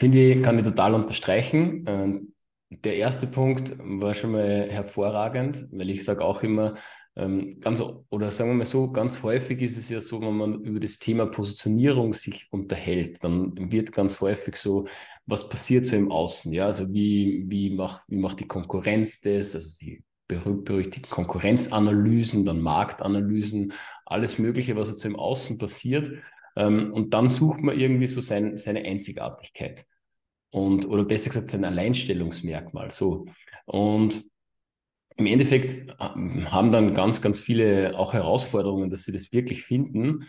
finde 0.01 0.19
ich, 0.19 0.41
kann 0.41 0.57
ich 0.57 0.65
total 0.65 0.95
unterstreichen. 0.95 1.85
Ähm, 1.87 2.33
der 2.71 2.95
erste 2.95 3.27
Punkt 3.27 3.75
war 3.77 4.15
schon 4.15 4.31
mal 4.31 4.67
hervorragend, 4.67 5.67
weil 5.71 5.91
ich 5.91 6.03
sage 6.03 6.25
auch 6.25 6.41
immer, 6.41 6.73
ähm, 7.15 7.59
ganz, 7.59 7.83
oder 8.09 8.31
sagen 8.31 8.49
wir 8.49 8.55
mal 8.55 8.65
so, 8.65 8.91
ganz 8.91 9.21
häufig 9.21 9.61
ist 9.61 9.77
es 9.77 9.89
ja 9.89 10.01
so, 10.01 10.19
wenn 10.19 10.35
man 10.35 10.61
über 10.61 10.79
das 10.79 10.97
Thema 10.97 11.27
Positionierung 11.27 12.13
sich 12.13 12.47
unterhält, 12.51 13.23
dann 13.23 13.71
wird 13.71 13.91
ganz 13.91 14.19
häufig 14.21 14.55
so, 14.55 14.87
was 15.27 15.47
passiert 15.47 15.85
so 15.85 15.95
im 15.95 16.11
Außen, 16.11 16.51
ja, 16.51 16.65
also 16.65 16.91
wie, 16.91 17.43
wie 17.47 17.69
macht, 17.69 18.01
wie 18.07 18.17
macht 18.17 18.39
die 18.39 18.47
Konkurrenz 18.47 19.21
das, 19.21 19.55
also 19.55 19.77
die 19.79 20.03
berühmt-berüchtigten 20.27 21.11
Konkurrenzanalysen, 21.11 22.43
dann 22.43 22.59
Marktanalysen, 22.61 23.73
alles 24.07 24.39
Mögliche, 24.39 24.75
was 24.75 24.89
jetzt 24.89 25.01
so 25.01 25.09
im 25.09 25.15
Außen 25.15 25.59
passiert. 25.59 26.09
Ähm, 26.55 26.93
und 26.93 27.13
dann 27.13 27.27
sucht 27.27 27.61
man 27.61 27.77
irgendwie 27.77 28.07
so 28.07 28.21
sein, 28.21 28.57
seine 28.57 28.83
Einzigartigkeit. 28.83 29.85
Und, 30.51 30.85
oder 30.87 31.05
besser 31.05 31.29
gesagt, 31.29 31.49
sein 31.49 31.63
Alleinstellungsmerkmal. 31.63 32.91
So. 32.91 33.25
Und 33.65 34.23
im 35.15 35.25
Endeffekt 35.25 35.89
äh, 35.89 36.45
haben 36.45 36.71
dann 36.71 36.93
ganz, 36.93 37.21
ganz 37.21 37.39
viele 37.39 37.97
auch 37.97 38.13
Herausforderungen, 38.13 38.89
dass 38.89 39.03
sie 39.03 39.11
das 39.11 39.31
wirklich 39.31 39.63
finden. 39.63 40.27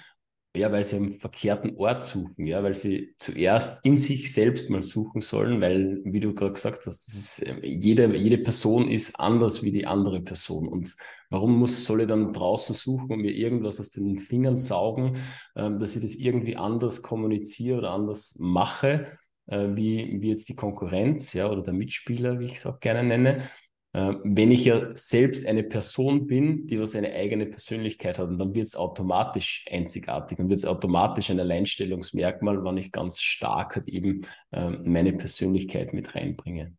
Ja, 0.54 0.71
weil 0.71 0.85
sie 0.85 0.97
am 0.99 1.12
verkehrten 1.12 1.76
Ort 1.78 2.02
suchen, 2.02 2.47
ja, 2.47 2.62
weil 2.62 2.75
sie 2.75 3.14
zuerst 3.18 3.82
in 3.87 3.97
sich 3.97 4.35
selbst 4.35 4.68
mal 4.68 4.82
suchen 4.82 5.23
sollen, 5.23 5.62
weil, 5.62 6.02
wie 6.04 6.21
du 6.21 6.35
gerade 6.35 6.52
gesagt 6.52 6.85
hast, 6.85 7.09
ist, 7.09 7.38
äh, 7.42 7.59
jede, 7.66 8.14
jede 8.14 8.37
Person 8.37 8.87
ist 8.88 9.18
anders 9.18 9.62
wie 9.62 9.73
die 9.73 9.87
andere 9.87 10.21
Person. 10.21 10.68
Und 10.68 10.94
warum 11.30 11.56
muss, 11.59 11.87
soll 11.87 12.02
ich 12.02 12.09
dann 12.09 12.35
draußen 12.35 12.75
suchen 12.75 13.12
und 13.12 13.21
mir 13.23 13.32
irgendwas 13.32 13.80
aus 13.80 13.90
den 13.92 14.18
Fingern 14.18 14.59
saugen, 14.59 15.16
ähm, 15.56 15.78
dass 15.78 15.97
ich 15.97 16.02
das 16.02 16.16
irgendwie 16.16 16.56
anders 16.56 17.00
kommuniziere 17.00 17.78
oder 17.78 17.92
anders 17.92 18.37
mache, 18.38 19.06
äh, 19.47 19.68
wie, 19.75 20.18
wie 20.21 20.28
jetzt 20.28 20.50
die 20.50 20.54
Konkurrenz, 20.56 21.32
ja, 21.32 21.50
oder 21.50 21.62
der 21.62 21.73
Mitspieler, 21.73 22.38
wie 22.40 22.44
ich 22.44 22.56
es 22.56 22.66
auch 22.66 22.78
gerne 22.78 23.02
nenne. 23.09 23.49
Äh, 23.95 24.15
wenn 24.25 24.51
ich 24.51 24.65
ja 24.65 24.97
selbst 24.97 25.47
eine 25.47 25.63
Person 25.63 26.27
bin, 26.27 26.67
die 26.67 26.81
was 26.81 26.95
eine 26.95 27.13
eigene 27.13 27.47
Persönlichkeit 27.47 28.19
hat, 28.19 28.29
und 28.29 28.39
dann 28.39 28.55
wird 28.55 28.69
es 28.69 28.77
automatisch 28.77 29.67
einzigartig 29.71 30.39
und 30.39 30.49
wird 30.49 30.61
es 30.61 30.65
automatisch 30.65 31.31
ein 31.31 31.41
Alleinstellungsmerkmal, 31.41 32.65
wenn 32.65 32.79
ich 32.79 32.91
ganz 32.91 33.21
stark 33.21 33.77
halt 33.77 33.89
eben 33.89 34.27
äh, 34.51 34.71
meine 34.71 35.13
Persönlichkeit 35.13 35.93
mit 35.93 36.15
reinbringe. 36.15 36.75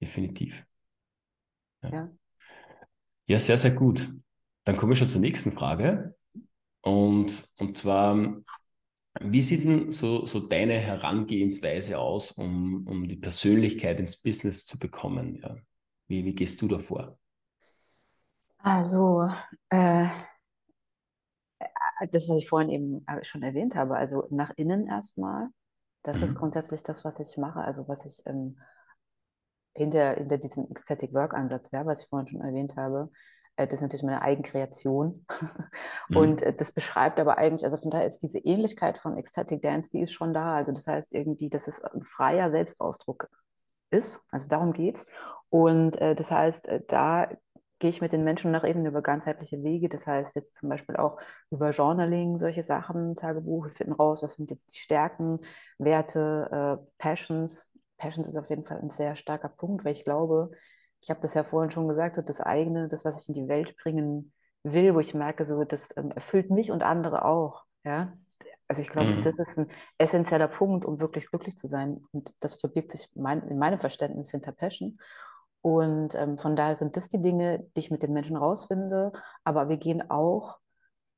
Definitiv. 0.00 0.64
Ja. 1.82 1.90
ja. 1.92 2.10
ja, 3.26 3.38
sehr, 3.38 3.58
sehr 3.58 3.72
gut. 3.72 4.08
Dann 4.64 4.76
komme 4.76 4.94
ich 4.94 4.98
schon 4.98 5.08
zur 5.08 5.20
nächsten 5.20 5.52
Frage. 5.52 6.14
Und, 6.80 7.44
und 7.58 7.76
zwar, 7.76 8.40
wie 9.20 9.42
sieht 9.42 9.64
denn 9.64 9.92
so, 9.92 10.24
so 10.24 10.40
deine 10.40 10.78
Herangehensweise 10.78 11.98
aus, 11.98 12.32
um, 12.32 12.86
um 12.86 13.06
die 13.08 13.16
Persönlichkeit 13.16 14.00
ins 14.00 14.22
Business 14.22 14.64
zu 14.64 14.78
bekommen? 14.78 15.36
Ja? 15.42 15.56
Wie, 16.10 16.24
wie 16.24 16.34
gehst 16.34 16.60
du 16.60 16.66
davor? 16.66 17.16
Also, 18.58 19.28
äh, 19.68 20.08
das, 22.10 22.28
was 22.28 22.38
ich 22.38 22.48
vorhin 22.48 22.68
eben 22.68 23.06
äh, 23.06 23.22
schon 23.22 23.44
erwähnt 23.44 23.76
habe, 23.76 23.96
also 23.96 24.26
nach 24.30 24.50
innen 24.56 24.88
erstmal, 24.88 25.50
das 26.02 26.18
mhm. 26.18 26.24
ist 26.24 26.34
grundsätzlich 26.34 26.82
das, 26.82 27.04
was 27.04 27.20
ich 27.20 27.36
mache, 27.36 27.60
also 27.60 27.86
was 27.86 28.04
ich 28.04 28.26
ähm, 28.26 28.58
hinter, 29.72 30.14
hinter 30.14 30.38
diesem 30.38 30.68
Ecstatic 30.68 31.14
Work 31.14 31.32
Ansatz, 31.32 31.70
ja, 31.70 31.86
was 31.86 32.02
ich 32.02 32.08
vorhin 32.08 32.26
schon 32.26 32.40
erwähnt 32.40 32.74
habe, 32.76 33.12
äh, 33.54 33.68
das 33.68 33.74
ist 33.74 33.82
natürlich 33.82 34.02
meine 34.02 34.22
Eigenkreation. 34.22 35.24
mhm. 36.08 36.16
Und 36.16 36.42
äh, 36.42 36.52
das 36.52 36.72
beschreibt 36.72 37.20
aber 37.20 37.38
eigentlich, 37.38 37.64
also 37.64 37.76
von 37.76 37.90
daher 37.90 38.08
ist 38.08 38.18
diese 38.18 38.40
Ähnlichkeit 38.40 38.98
von 38.98 39.16
Ecstatic 39.16 39.62
Dance, 39.62 39.90
die 39.92 40.00
ist 40.00 40.12
schon 40.12 40.34
da. 40.34 40.56
Also 40.56 40.72
das 40.72 40.88
heißt 40.88 41.14
irgendwie, 41.14 41.50
dass 41.50 41.68
es 41.68 41.80
ein 41.84 42.02
freier 42.02 42.50
Selbstausdruck 42.50 43.28
ist. 43.90 44.22
Also 44.32 44.48
darum 44.48 44.72
geht 44.72 44.96
es. 44.96 45.06
Und 45.50 46.00
äh, 46.00 46.14
das 46.14 46.30
heißt, 46.30 46.68
äh, 46.68 46.80
da 46.86 47.28
gehe 47.80 47.90
ich 47.90 48.00
mit 48.00 48.12
den 48.12 48.24
Menschen 48.24 48.50
nach 48.50 48.64
eben 48.64 48.86
über 48.86 49.02
ganzheitliche 49.02 49.62
Wege. 49.62 49.88
Das 49.88 50.06
heißt 50.06 50.36
jetzt 50.36 50.56
zum 50.56 50.68
Beispiel 50.68 50.96
auch 50.96 51.18
über 51.50 51.70
Journaling, 51.70 52.38
solche 52.38 52.62
Sachen, 52.62 53.16
Tagebuch, 53.16 53.64
wir 53.64 53.72
finden 53.72 53.92
raus, 53.92 54.22
was 54.22 54.34
sind 54.34 54.50
jetzt 54.50 54.74
die 54.74 54.78
Stärken, 54.78 55.40
Werte, 55.78 56.78
äh, 56.80 56.86
Passions. 56.98 57.72
Passions 57.96 58.28
ist 58.28 58.36
auf 58.36 58.48
jeden 58.48 58.64
Fall 58.64 58.78
ein 58.78 58.90
sehr 58.90 59.16
starker 59.16 59.48
Punkt, 59.48 59.84
weil 59.84 59.92
ich 59.92 60.04
glaube, 60.04 60.50
ich 61.00 61.10
habe 61.10 61.20
das 61.20 61.34
ja 61.34 61.42
vorhin 61.42 61.70
schon 61.70 61.88
gesagt, 61.88 62.18
das 62.28 62.40
eigene, 62.40 62.88
das, 62.88 63.04
was 63.04 63.22
ich 63.22 63.28
in 63.28 63.34
die 63.34 63.48
Welt 63.48 63.76
bringen 63.82 64.32
will, 64.62 64.94
wo 64.94 65.00
ich 65.00 65.14
merke, 65.14 65.44
so, 65.46 65.64
das 65.64 65.96
ähm, 65.96 66.10
erfüllt 66.10 66.50
mich 66.50 66.70
und 66.70 66.82
andere 66.82 67.24
auch. 67.24 67.64
Ja, 67.82 68.12
also 68.68 68.82
ich 68.82 68.88
glaube, 68.88 69.08
mhm. 69.08 69.22
das 69.22 69.38
ist 69.38 69.58
ein 69.58 69.68
essentieller 69.96 70.48
Punkt, 70.48 70.84
um 70.84 71.00
wirklich 71.00 71.28
glücklich 71.30 71.56
zu 71.56 71.66
sein. 71.66 72.04
Und 72.12 72.34
das 72.40 72.56
verbirgt 72.56 72.92
sich 72.92 73.08
mein, 73.14 73.42
in 73.48 73.58
meinem 73.58 73.78
Verständnis 73.78 74.30
hinter 74.30 74.52
Passion. 74.52 74.98
Und 75.62 76.14
ähm, 76.14 76.38
von 76.38 76.56
daher 76.56 76.76
sind 76.76 76.96
das 76.96 77.08
die 77.08 77.20
Dinge, 77.20 77.66
die 77.76 77.80
ich 77.80 77.90
mit 77.90 78.02
den 78.02 78.12
Menschen 78.12 78.36
rausfinde. 78.36 79.12
Aber 79.44 79.68
wir 79.68 79.76
gehen 79.76 80.10
auch 80.10 80.58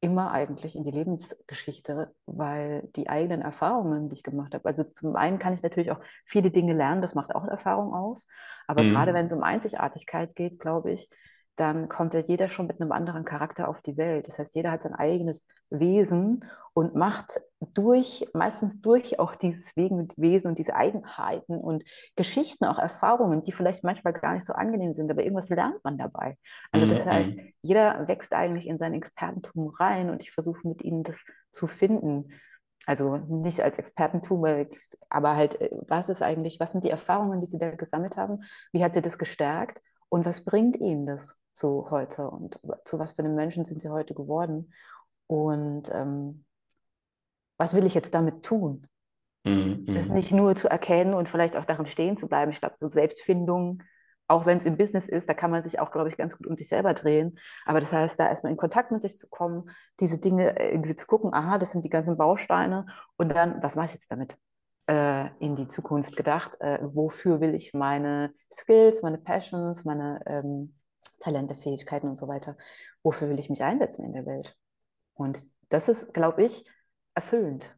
immer 0.00 0.32
eigentlich 0.32 0.74
in 0.74 0.82
die 0.82 0.90
Lebensgeschichte, 0.90 2.12
weil 2.26 2.88
die 2.96 3.08
eigenen 3.08 3.40
Erfahrungen, 3.40 4.08
die 4.08 4.14
ich 4.14 4.24
gemacht 4.24 4.52
habe, 4.52 4.64
also 4.68 4.82
zum 4.82 5.14
einen 5.14 5.38
kann 5.38 5.54
ich 5.54 5.62
natürlich 5.62 5.92
auch 5.92 6.00
viele 6.26 6.50
Dinge 6.50 6.72
lernen, 6.72 7.02
das 7.02 7.14
macht 7.14 7.32
auch 7.36 7.44
Erfahrung 7.44 7.94
aus. 7.94 8.26
Aber 8.66 8.82
mhm. 8.82 8.90
gerade 8.90 9.14
wenn 9.14 9.26
es 9.26 9.32
um 9.32 9.44
Einzigartigkeit 9.44 10.34
geht, 10.34 10.58
glaube 10.58 10.90
ich, 10.90 11.08
dann 11.56 11.88
kommt 11.88 12.14
ja 12.14 12.20
jeder 12.20 12.48
schon 12.48 12.66
mit 12.66 12.80
einem 12.80 12.92
anderen 12.92 13.24
Charakter 13.24 13.68
auf 13.68 13.82
die 13.82 13.98
Welt. 13.98 14.26
Das 14.26 14.38
heißt, 14.38 14.54
jeder 14.54 14.70
hat 14.70 14.82
sein 14.82 14.94
eigenes 14.94 15.46
Wesen 15.68 16.44
und 16.72 16.94
macht 16.94 17.42
durch, 17.74 18.26
meistens 18.32 18.80
durch 18.80 19.18
auch 19.18 19.34
dieses 19.34 19.76
Wesen 19.76 20.48
und 20.48 20.58
diese 20.58 20.74
Eigenheiten 20.74 21.58
und 21.58 21.84
Geschichten, 22.16 22.64
auch 22.64 22.78
Erfahrungen, 22.78 23.44
die 23.44 23.52
vielleicht 23.52 23.84
manchmal 23.84 24.14
gar 24.14 24.32
nicht 24.34 24.46
so 24.46 24.54
angenehm 24.54 24.94
sind, 24.94 25.10
aber 25.10 25.22
irgendwas 25.22 25.50
lernt 25.50 25.84
man 25.84 25.98
dabei. 25.98 26.38
Also 26.70 26.86
das 26.86 27.04
mhm. 27.04 27.10
heißt, 27.10 27.38
jeder 27.60 28.08
wächst 28.08 28.32
eigentlich 28.32 28.66
in 28.66 28.78
sein 28.78 28.94
Expertentum 28.94 29.68
rein 29.68 30.08
und 30.08 30.22
ich 30.22 30.32
versuche 30.32 30.66
mit 30.66 30.82
ihnen 30.82 31.02
das 31.02 31.22
zu 31.52 31.66
finden. 31.66 32.32
Also 32.86 33.18
nicht 33.18 33.60
als 33.60 33.78
Expertentum, 33.78 34.44
aber 35.08 35.36
halt, 35.36 35.60
äh, 35.60 35.70
was 35.86 36.08
ist 36.08 36.22
eigentlich, 36.22 36.58
was 36.60 36.72
sind 36.72 36.84
die 36.84 36.90
Erfahrungen, 36.90 37.40
die 37.40 37.46
sie 37.46 37.58
da 37.58 37.70
gesammelt 37.70 38.16
haben? 38.16 38.40
Wie 38.72 38.82
hat 38.82 38.94
sie 38.94 39.02
das 39.02 39.18
gestärkt? 39.18 39.80
Und 40.08 40.26
was 40.26 40.44
bringt 40.44 40.76
ihnen 40.76 41.06
das? 41.06 41.38
Zu 41.54 41.90
heute 41.90 42.28
und 42.28 42.58
zu 42.84 42.98
was 42.98 43.12
für 43.12 43.22
einem 43.22 43.34
Menschen 43.34 43.64
sind 43.64 43.80
sie 43.80 43.90
heute 43.90 44.14
geworden 44.14 44.72
und 45.26 45.90
ähm, 45.92 46.44
was 47.58 47.74
will 47.74 47.86
ich 47.86 47.94
jetzt 47.94 48.14
damit 48.14 48.42
tun? 48.42 48.86
Mhm. 49.44 49.86
Das 49.86 50.08
mhm. 50.08 50.14
nicht 50.14 50.32
nur 50.32 50.54
zu 50.56 50.68
erkennen 50.68 51.14
und 51.14 51.28
vielleicht 51.28 51.56
auch 51.56 51.64
darin 51.64 51.86
stehen 51.86 52.16
zu 52.16 52.28
bleiben. 52.28 52.52
Ich 52.52 52.60
glaube, 52.60 52.74
so 52.76 52.88
Selbstfindung, 52.88 53.82
auch 54.28 54.46
wenn 54.46 54.58
es 54.58 54.64
im 54.64 54.76
Business 54.76 55.08
ist, 55.08 55.28
da 55.28 55.34
kann 55.34 55.50
man 55.50 55.62
sich 55.62 55.80
auch, 55.80 55.90
glaube 55.90 56.08
ich, 56.08 56.16
ganz 56.16 56.36
gut 56.36 56.46
um 56.46 56.56
sich 56.56 56.68
selber 56.68 56.94
drehen. 56.94 57.38
Aber 57.66 57.80
das 57.80 57.92
heißt, 57.92 58.18
da 58.18 58.28
erstmal 58.28 58.52
in 58.52 58.58
Kontakt 58.58 58.92
mit 58.92 59.02
sich 59.02 59.18
zu 59.18 59.28
kommen, 59.28 59.70
diese 60.00 60.18
Dinge 60.18 60.58
irgendwie 60.58 60.96
zu 60.96 61.06
gucken, 61.06 61.34
aha, 61.34 61.58
das 61.58 61.72
sind 61.72 61.84
die 61.84 61.90
ganzen 61.90 62.16
Bausteine 62.16 62.86
und 63.16 63.30
dann, 63.34 63.62
was 63.62 63.76
mache 63.76 63.86
ich 63.86 63.92
jetzt 63.94 64.10
damit? 64.10 64.36
Äh, 64.88 65.28
in 65.38 65.54
die 65.54 65.68
Zukunft 65.68 66.16
gedacht, 66.16 66.60
äh, 66.60 66.78
wofür 66.82 67.40
will 67.40 67.54
ich 67.54 67.72
meine 67.74 68.34
Skills, 68.52 69.02
meine 69.02 69.18
Passions, 69.18 69.84
meine 69.84 70.20
ähm, 70.26 70.74
Talente, 71.22 71.54
Fähigkeiten 71.54 72.08
und 72.08 72.16
so 72.16 72.28
weiter. 72.28 72.56
Wofür 73.02 73.28
will 73.28 73.38
ich 73.38 73.48
mich 73.48 73.62
einsetzen 73.62 74.04
in 74.04 74.12
der 74.12 74.26
Welt? 74.26 74.56
Und 75.14 75.44
das 75.68 75.88
ist, 75.88 76.12
glaube 76.12 76.44
ich, 76.44 76.64
erfüllend, 77.14 77.74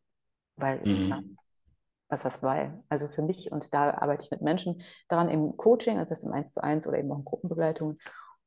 weil 0.57 0.81
mhm. 0.85 1.09
ja, 1.09 1.23
was 2.09 2.23
das 2.23 2.43
weil. 2.43 2.83
Also 2.89 3.09
für 3.09 3.23
mich, 3.23 3.53
und 3.53 3.75
da 3.75 3.93
arbeite 3.95 4.25
ich 4.25 4.31
mit 4.31 4.43
Menschen 4.43 4.83
daran 5.09 5.29
im 5.29 5.57
Coaching, 5.57 5.99
also 5.99 6.11
das 6.11 6.23
im 6.23 6.33
1 6.33 6.53
zu 6.53 6.63
1 6.63 6.87
oder 6.87 6.99
eben 6.99 7.13
auch 7.13 7.19
in 7.19 7.25
Gruppenbegleitung. 7.25 7.99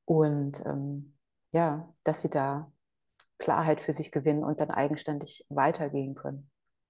Und 0.05 0.65
ähm, 0.65 1.15
ja, 1.51 1.93
dass 2.03 2.21
sie 2.21 2.29
da 2.29 2.71
Klarheit 3.37 3.79
für 3.79 3.93
sich 3.93 4.11
gewinnen 4.11 4.43
und 4.43 4.59
dann 4.59 4.71
eigenständig 4.71 5.45
weitergehen 5.49 6.15
können. 6.15 6.49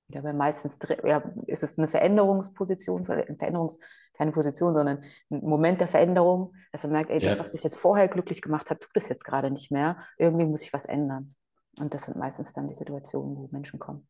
Ja, 0.10 0.24
weil 0.24 0.34
meistens 0.34 0.80
ja, 1.04 1.22
ist 1.48 1.64
es 1.64 1.78
eine 1.78 1.90
Veränderungsposition, 1.90 3.06
eine 3.10 3.36
Veränderungs, 3.38 3.78
keine 4.14 4.32
Position, 4.32 4.74
sondern 4.74 5.04
ein 5.30 5.42
Moment 5.42 5.82
der 5.82 5.88
Veränderung, 5.88 6.54
dass 6.72 6.84
man 6.84 6.94
merkt, 6.94 7.10
ey, 7.10 7.20
das, 7.20 7.34
ja. 7.34 7.40
was 7.40 7.52
mich 7.52 7.64
jetzt 7.64 7.76
vorher 7.76 8.08
glücklich 8.08 8.42
gemacht 8.42 8.70
hat, 8.70 8.80
tut 8.80 8.96
es 8.96 9.10
jetzt 9.10 9.26
gerade 9.26 9.52
nicht 9.52 9.70
mehr. 9.70 9.98
Irgendwie 10.18 10.46
muss 10.46 10.62
ich 10.62 10.72
was 10.72 10.86
ändern. 10.86 11.36
Und 11.80 11.94
das 11.94 12.04
sind 12.04 12.18
meistens 12.18 12.54
dann 12.54 12.70
die 12.70 12.74
Situationen, 12.74 13.36
wo 13.36 13.50
Menschen 13.52 13.80
kommen. 13.80 14.08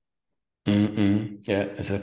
Mm 0.65 0.71
-mm. 0.71 1.49
Ja, 1.49 1.65
also 1.77 1.99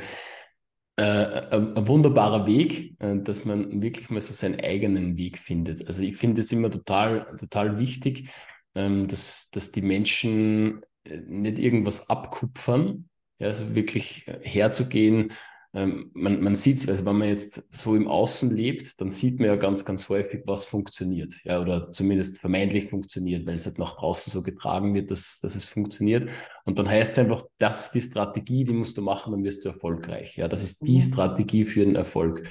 äh, 0.97 1.03
ein, 1.03 1.77
ein, 1.77 1.89
wunderbarer 1.89 2.47
Weg, 2.47 3.01
äh, 3.01 3.21
dass 3.21 3.45
man 3.45 3.83
wirklich 3.83 4.11
mal 4.11 4.21
so 4.21 4.33
seinen 4.33 4.61
eigenen 4.61 5.17
Weg 5.17 5.39
findet. 5.39 5.87
Also 5.87 6.03
ich 6.03 6.17
finde 6.17 6.41
es 6.41 6.53
immer 6.53 6.71
total, 6.71 7.37
total 7.39 7.79
wichtig, 7.79 8.31
ähm, 8.75 9.09
dass, 9.09 9.51
dass 9.51 9.73
die 9.73 9.83
Menschen 9.83 10.83
äh, 11.05 11.21
nicht 11.27 11.59
irgendwas 11.59 12.09
abkupfern, 12.11 13.09
Ja, 13.38 13.49
also 13.49 13.75
wirklich 13.75 14.26
herzugehen, 14.43 15.33
ähm, 15.75 16.12
man, 16.14 16.41
man 16.41 16.55
sieht 16.55 16.79
es, 16.79 16.88
also 16.88 17.05
wenn 17.05 17.17
man 17.17 17.29
jetzt 17.29 17.67
so 17.75 17.97
im 17.97 18.07
Außen 18.07 18.55
lebt, 18.55 19.00
dann 19.00 19.11
sieht 19.11 19.41
man 19.41 19.49
ja 19.49 19.57
ganz, 19.57 19.85
ganz 19.85 20.09
häufig, 20.09 20.43
was 20.47 20.64
funktioniert. 20.64 21.35
Ja, 21.43 21.61
oder 21.61 21.91
zumindest 21.91 22.38
vermeintlich 22.38 22.91
funktioniert, 22.91 23.45
weil 23.45 23.57
es 23.57 23.67
halt 23.67 23.79
nach 23.81 23.97
draußen 23.97 24.33
so 24.33 24.45
getragen 24.45 24.95
wird, 24.95 25.11
dass, 25.11 25.41
dass 25.41 25.57
es 25.57 25.64
funktioniert. 25.64 26.29
Und 26.64 26.79
dann 26.79 26.88
heißt 26.88 27.12
es 27.12 27.19
einfach, 27.19 27.43
das 27.59 27.87
ist 27.87 27.95
die 27.97 28.03
Strategie, 28.03 28.64
die 28.64 28.73
musst 28.73 28.97
du 28.97 29.03
machen, 29.03 29.33
dann 29.33 29.43
wirst 29.43 29.64
du 29.64 29.71
erfolgreich. 29.71 30.37
Ja, 30.37 30.47
das 30.47 30.62
ist 30.62 30.87
die 30.87 30.97
mhm. 30.97 31.03
Strategie 31.03 31.64
für 31.64 31.85
den 31.85 31.97
Erfolg. 31.97 32.49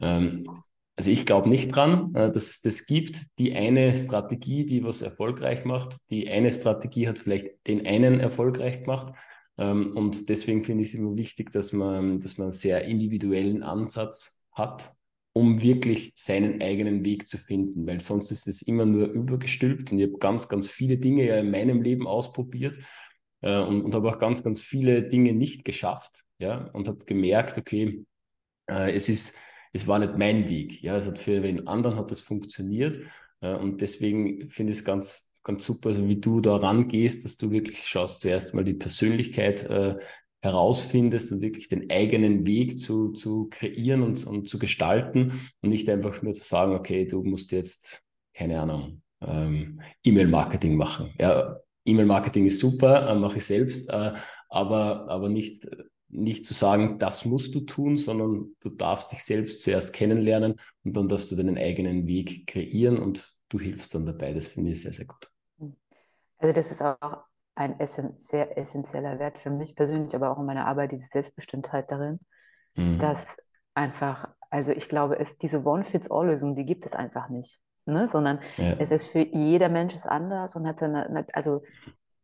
Ähm, 0.00 0.48
also 0.96 1.10
ich 1.10 1.26
glaube 1.26 1.50
nicht 1.50 1.76
dran, 1.76 2.14
äh, 2.14 2.32
dass 2.32 2.48
es 2.48 2.60
das 2.62 2.86
gibt, 2.86 3.20
die 3.38 3.54
eine 3.54 3.94
Strategie, 3.94 4.64
die 4.64 4.82
was 4.82 5.02
erfolgreich 5.02 5.66
macht. 5.66 5.96
Die 6.08 6.30
eine 6.30 6.50
Strategie 6.50 7.06
hat 7.06 7.18
vielleicht 7.18 7.48
den 7.66 7.86
einen 7.86 8.18
erfolgreich 8.18 8.80
gemacht 8.80 9.12
und 9.56 10.28
deswegen 10.30 10.64
finde 10.64 10.82
ich 10.82 10.88
es 10.88 10.94
immer 10.94 11.14
wichtig, 11.14 11.52
dass 11.52 11.72
man, 11.72 12.20
dass 12.20 12.38
man 12.38 12.46
einen 12.46 12.52
sehr 12.52 12.84
individuellen 12.84 13.62
Ansatz 13.62 14.46
hat, 14.52 14.94
um 15.32 15.62
wirklich 15.62 16.12
seinen 16.14 16.60
eigenen 16.60 17.04
Weg 17.04 17.26
zu 17.26 17.38
finden, 17.38 17.86
weil 17.86 18.00
sonst 18.00 18.30
ist 18.30 18.46
es 18.48 18.62
immer 18.62 18.84
nur 18.84 19.08
übergestülpt. 19.08 19.92
Und 19.92 19.98
ich 19.98 20.06
habe 20.06 20.18
ganz, 20.18 20.48
ganz 20.48 20.68
viele 20.68 20.98
Dinge 20.98 21.24
ja 21.24 21.36
in 21.36 21.50
meinem 21.50 21.82
Leben 21.82 22.06
ausprobiert 22.06 22.78
äh, 23.40 23.58
und, 23.58 23.82
und 23.82 23.94
habe 23.94 24.10
auch 24.10 24.18
ganz, 24.18 24.42
ganz 24.44 24.60
viele 24.60 25.02
Dinge 25.02 25.32
nicht 25.32 25.64
geschafft, 25.64 26.24
ja, 26.38 26.68
und 26.72 26.88
habe 26.88 27.04
gemerkt, 27.04 27.58
okay, 27.58 28.04
äh, 28.68 28.92
es 28.92 29.08
ist, 29.08 29.38
es 29.72 29.86
war 29.86 29.98
nicht 29.98 30.18
mein 30.18 30.48
Weg, 30.48 30.82
ja, 30.82 30.96
es 30.96 31.06
hat 31.06 31.18
für 31.18 31.40
den 31.40 31.66
anderen 31.66 31.96
hat 31.96 32.10
das 32.10 32.20
funktioniert 32.20 32.98
äh, 33.40 33.54
und 33.54 33.80
deswegen 33.80 34.50
finde 34.50 34.72
ich 34.72 34.80
es 34.80 34.84
ganz 34.84 35.31
ganz 35.42 35.64
super, 35.64 35.88
also 35.88 36.06
wie 36.08 36.20
du 36.20 36.40
da 36.40 36.56
rangehst, 36.56 37.24
dass 37.24 37.36
du 37.36 37.50
wirklich 37.50 37.86
schaust, 37.86 38.20
zuerst 38.20 38.54
mal 38.54 38.64
die 38.64 38.74
Persönlichkeit 38.74 39.64
äh, 39.64 39.96
herausfindest 40.40 41.32
und 41.32 41.40
wirklich 41.40 41.68
den 41.68 41.90
eigenen 41.90 42.46
Weg 42.46 42.78
zu, 42.78 43.12
zu 43.12 43.48
kreieren 43.48 44.02
und, 44.02 44.26
und 44.26 44.48
zu 44.48 44.58
gestalten 44.58 45.32
und 45.60 45.70
nicht 45.70 45.88
einfach 45.88 46.20
nur 46.22 46.34
zu 46.34 46.42
sagen, 46.42 46.74
okay, 46.74 47.06
du 47.06 47.22
musst 47.22 47.52
jetzt, 47.52 48.02
keine 48.34 48.60
Ahnung, 48.60 49.02
ähm, 49.20 49.80
E-Mail-Marketing 50.02 50.76
machen. 50.76 51.14
Ja, 51.20 51.58
E-Mail-Marketing 51.84 52.46
ist 52.46 52.58
super, 52.58 53.08
äh, 53.08 53.14
mache 53.14 53.38
ich 53.38 53.46
selbst, 53.46 53.88
äh, 53.88 54.12
aber, 54.48 55.08
aber 55.08 55.28
nicht, 55.28 55.68
nicht 56.08 56.44
zu 56.44 56.54
sagen, 56.54 56.98
das 56.98 57.24
musst 57.24 57.54
du 57.54 57.60
tun, 57.60 57.96
sondern 57.96 58.54
du 58.60 58.68
darfst 58.68 59.12
dich 59.12 59.22
selbst 59.24 59.62
zuerst 59.62 59.92
kennenlernen 59.92 60.56
und 60.84 60.96
dann 60.96 61.08
darfst 61.08 61.30
du 61.30 61.36
deinen 61.36 61.56
eigenen 61.56 62.06
Weg 62.06 62.46
kreieren 62.46 62.98
und 62.98 63.32
du 63.48 63.60
hilfst 63.60 63.94
dann 63.94 64.06
dabei. 64.06 64.34
Das 64.34 64.48
finde 64.48 64.72
ich 64.72 64.82
sehr, 64.82 64.92
sehr 64.92 65.06
gut. 65.06 65.31
Also 66.42 66.52
das 66.52 66.72
ist 66.72 66.82
auch 66.82 67.24
ein 67.54 67.78
essen 67.78 68.18
sehr 68.18 68.58
essentieller 68.58 69.18
Wert 69.18 69.38
für 69.38 69.50
mich 69.50 69.76
persönlich, 69.76 70.14
aber 70.14 70.30
auch 70.30 70.38
in 70.38 70.46
meiner 70.46 70.66
Arbeit, 70.66 70.90
diese 70.92 71.06
Selbstbestimmtheit 71.06 71.90
darin, 71.90 72.18
mhm. 72.74 72.98
dass 72.98 73.36
einfach, 73.74 74.28
also 74.50 74.72
ich 74.72 74.88
glaube, 74.88 75.18
es 75.18 75.38
diese 75.38 75.64
One-Fits-All-Lösung, 75.64 76.56
die 76.56 76.66
gibt 76.66 76.84
es 76.84 76.94
einfach 76.94 77.28
nicht, 77.28 77.60
ne? 77.86 78.08
sondern 78.08 78.40
ja. 78.56 78.74
es 78.78 78.90
ist 78.90 79.06
für 79.06 79.20
jeder 79.20 79.68
Mensch 79.68 79.94
ist 79.94 80.06
anders 80.06 80.56
und 80.56 80.66
hat 80.66 80.80
seine, 80.80 81.26
also 81.32 81.62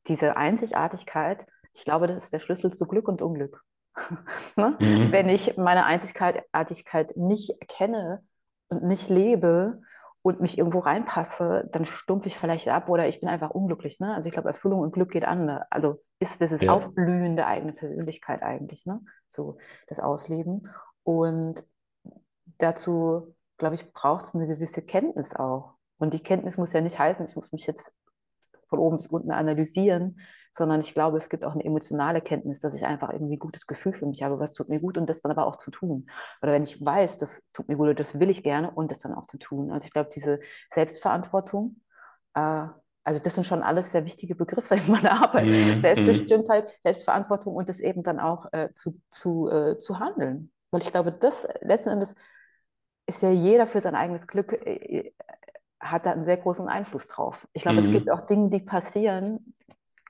diese 0.09 0.37
Einzigartigkeit, 0.37 1.47
ich 1.73 1.85
glaube, 1.85 2.09
das 2.09 2.25
ist 2.25 2.33
der 2.33 2.41
Schlüssel 2.41 2.73
zu 2.73 2.87
Glück 2.87 3.07
und 3.07 3.23
Unglück. 3.23 3.63
ne? 4.57 4.77
mhm. 4.81 5.13
Wenn 5.13 5.29
ich 5.29 5.57
meine 5.57 5.85
Einzigartigkeit 5.85 7.17
nicht 7.17 7.51
erkenne 7.61 8.25
und 8.69 8.83
nicht 8.83 9.09
lebe 9.09 9.81
und 10.23 10.41
mich 10.41 10.59
irgendwo 10.59 10.81
reinpasse, 10.81 11.69
dann 11.73 11.85
stumpfe 11.85 12.29
ich 12.29 12.37
vielleicht 12.37 12.69
ab 12.69 12.89
oder 12.89 13.09
ich 13.09 13.21
bin 13.21 13.29
einfach 13.29 13.51
unglücklich. 13.51 14.01
Ne? 14.01 14.15
Also 14.15 14.29
ich 14.29 14.33
glaube, 14.33 14.49
Erfüllung 14.49 14.81
und 14.81 14.93
Glück 14.93 15.11
geht 15.11 15.25
an. 15.25 15.47
Ne? 15.47 15.67
Also 15.71 16.03
ist 16.19 16.41
das 16.41 16.53
ist 16.53 16.63
ja. 16.63 16.73
Aufblühen 16.73 17.37
der 17.37 17.47
eigenen 17.47 17.75
Persönlichkeit 17.75 18.43
eigentlich, 18.43 18.85
ne? 18.87 19.01
so 19.29 19.59
das 19.87 20.01
Ausleben. 20.01 20.69
Und 21.05 21.65
dazu, 22.59 23.35
glaube 23.57 23.77
ich, 23.77 23.93
braucht 23.93 24.25
es 24.25 24.35
eine 24.35 24.47
gewisse 24.47 24.83
Kenntnis 24.83 25.35
auch. 25.35 25.75
Und 25.99 26.15
die 26.15 26.23
Kenntnis 26.23 26.59
muss 26.59 26.73
ja 26.73 26.81
nicht 26.81 26.99
heißen, 26.99 27.27
ich 27.27 27.37
muss 27.37 27.53
mich 27.53 27.67
jetzt 27.67 27.93
von 28.69 28.79
oben 28.79 28.99
bis 28.99 29.07
unten 29.07 29.31
analysieren, 29.31 30.21
sondern 30.53 30.81
ich 30.81 30.95
glaube, 30.95 31.17
es 31.19 31.29
gibt 31.29 31.45
auch 31.45 31.53
eine 31.53 31.65
emotionale 31.65 32.21
Kenntnis, 32.21 32.61
dass 32.61 32.75
ich 32.75 32.85
einfach 32.85 33.11
irgendwie 33.13 33.37
ein 33.37 33.39
gutes 33.39 33.67
Gefühl 33.67 33.95
für 33.95 34.07
mich 34.07 34.23
habe, 34.23 34.39
was 34.41 34.53
tut 34.53 34.69
mir 34.69 34.81
gut 34.81 34.99
und 34.99 35.09
das 35.09 35.23
dann 35.23 35.33
aber 35.33 35.47
auch 35.47 35.57
zu 35.57 35.71
tun. 35.71 36.09
Oder 36.43 36.53
wenn 36.53 36.65
ich 36.65 36.85
weiß, 36.85 37.19
das 37.19 37.43
tut 37.53 37.69
mir 37.69 37.77
gut 37.77 37.89
und 37.89 38.01
das 38.01 38.19
will 38.19 38.31
ich 38.31 38.43
gerne 38.43 38.71
und 38.71 38.91
das 38.91 38.99
dann 38.99 39.15
auch 39.15 39.27
zu 39.27 39.39
tun. 39.39 39.71
Also 39.71 39.87
ich 39.87 39.93
glaube, 39.93 40.11
diese 40.15 40.41
Selbstverantwortung, 40.71 41.81
äh, 42.35 42.67
also 43.05 43.21
das 43.21 43.35
sind 43.35 43.45
schon 43.45 43.63
alles 43.63 43.93
sehr 43.93 44.05
wichtige 44.05 44.35
Begriffe 44.35 44.75
in 44.75 44.91
meiner 44.91 45.23
Arbeit. 45.23 45.47
Mhm. 45.47 45.81
Selbstbestimmtheit, 45.81 46.69
Selbstverantwortung 46.83 47.55
und 47.55 47.69
das 47.69 47.81
eben 47.81 48.03
dann 48.03 48.21
auch 48.21 48.47
äh, 48.53 48.71
zu, 48.73 49.01
zu, 49.11 49.49
äh, 49.49 49.79
zu 49.79 49.99
handeln. 49.99 50.53
Weil 50.71 50.83
ich 50.83 50.91
glaube, 50.91 51.13
das 51.13 51.49
letzten 51.63 51.91
Endes 51.91 52.15
ist 53.07 53.23
ja 53.23 53.31
jeder 53.31 53.67
für 53.67 53.81
sein 53.81 53.95
eigenes 53.95 54.27
Glück 54.27 54.53
äh, 54.53 55.13
hat 55.81 56.07
da 56.07 56.13
einen 56.13 56.25
sehr 56.25 56.37
großen 56.37 56.69
Einfluss 56.69 57.07
drauf. 57.07 57.47
Ich 57.53 57.63
glaube, 57.63 57.81
mhm. 57.81 57.87
es 57.87 57.91
gibt 57.91 58.11
auch 58.11 58.23
Dinge, 58.23 58.51
die 58.51 58.61
passieren, 58.61 59.55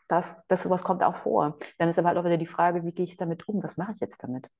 dass, 0.09 0.47
dass 0.47 0.63
sowas 0.63 0.83
kommt 0.83 1.03
auch 1.03 1.17
vor. 1.17 1.59
Dann 1.77 1.89
ist 1.89 1.99
aber 1.99 2.09
halt 2.09 2.19
auch 2.19 2.25
wieder 2.25 2.39
die 2.39 2.47
Frage, 2.47 2.85
wie 2.85 2.93
gehe 2.93 3.05
ich 3.05 3.17
damit 3.17 3.47
um? 3.49 3.63
Was 3.63 3.77
mache 3.77 3.93
ich 3.93 4.01
jetzt 4.01 4.23
damit? 4.23 4.51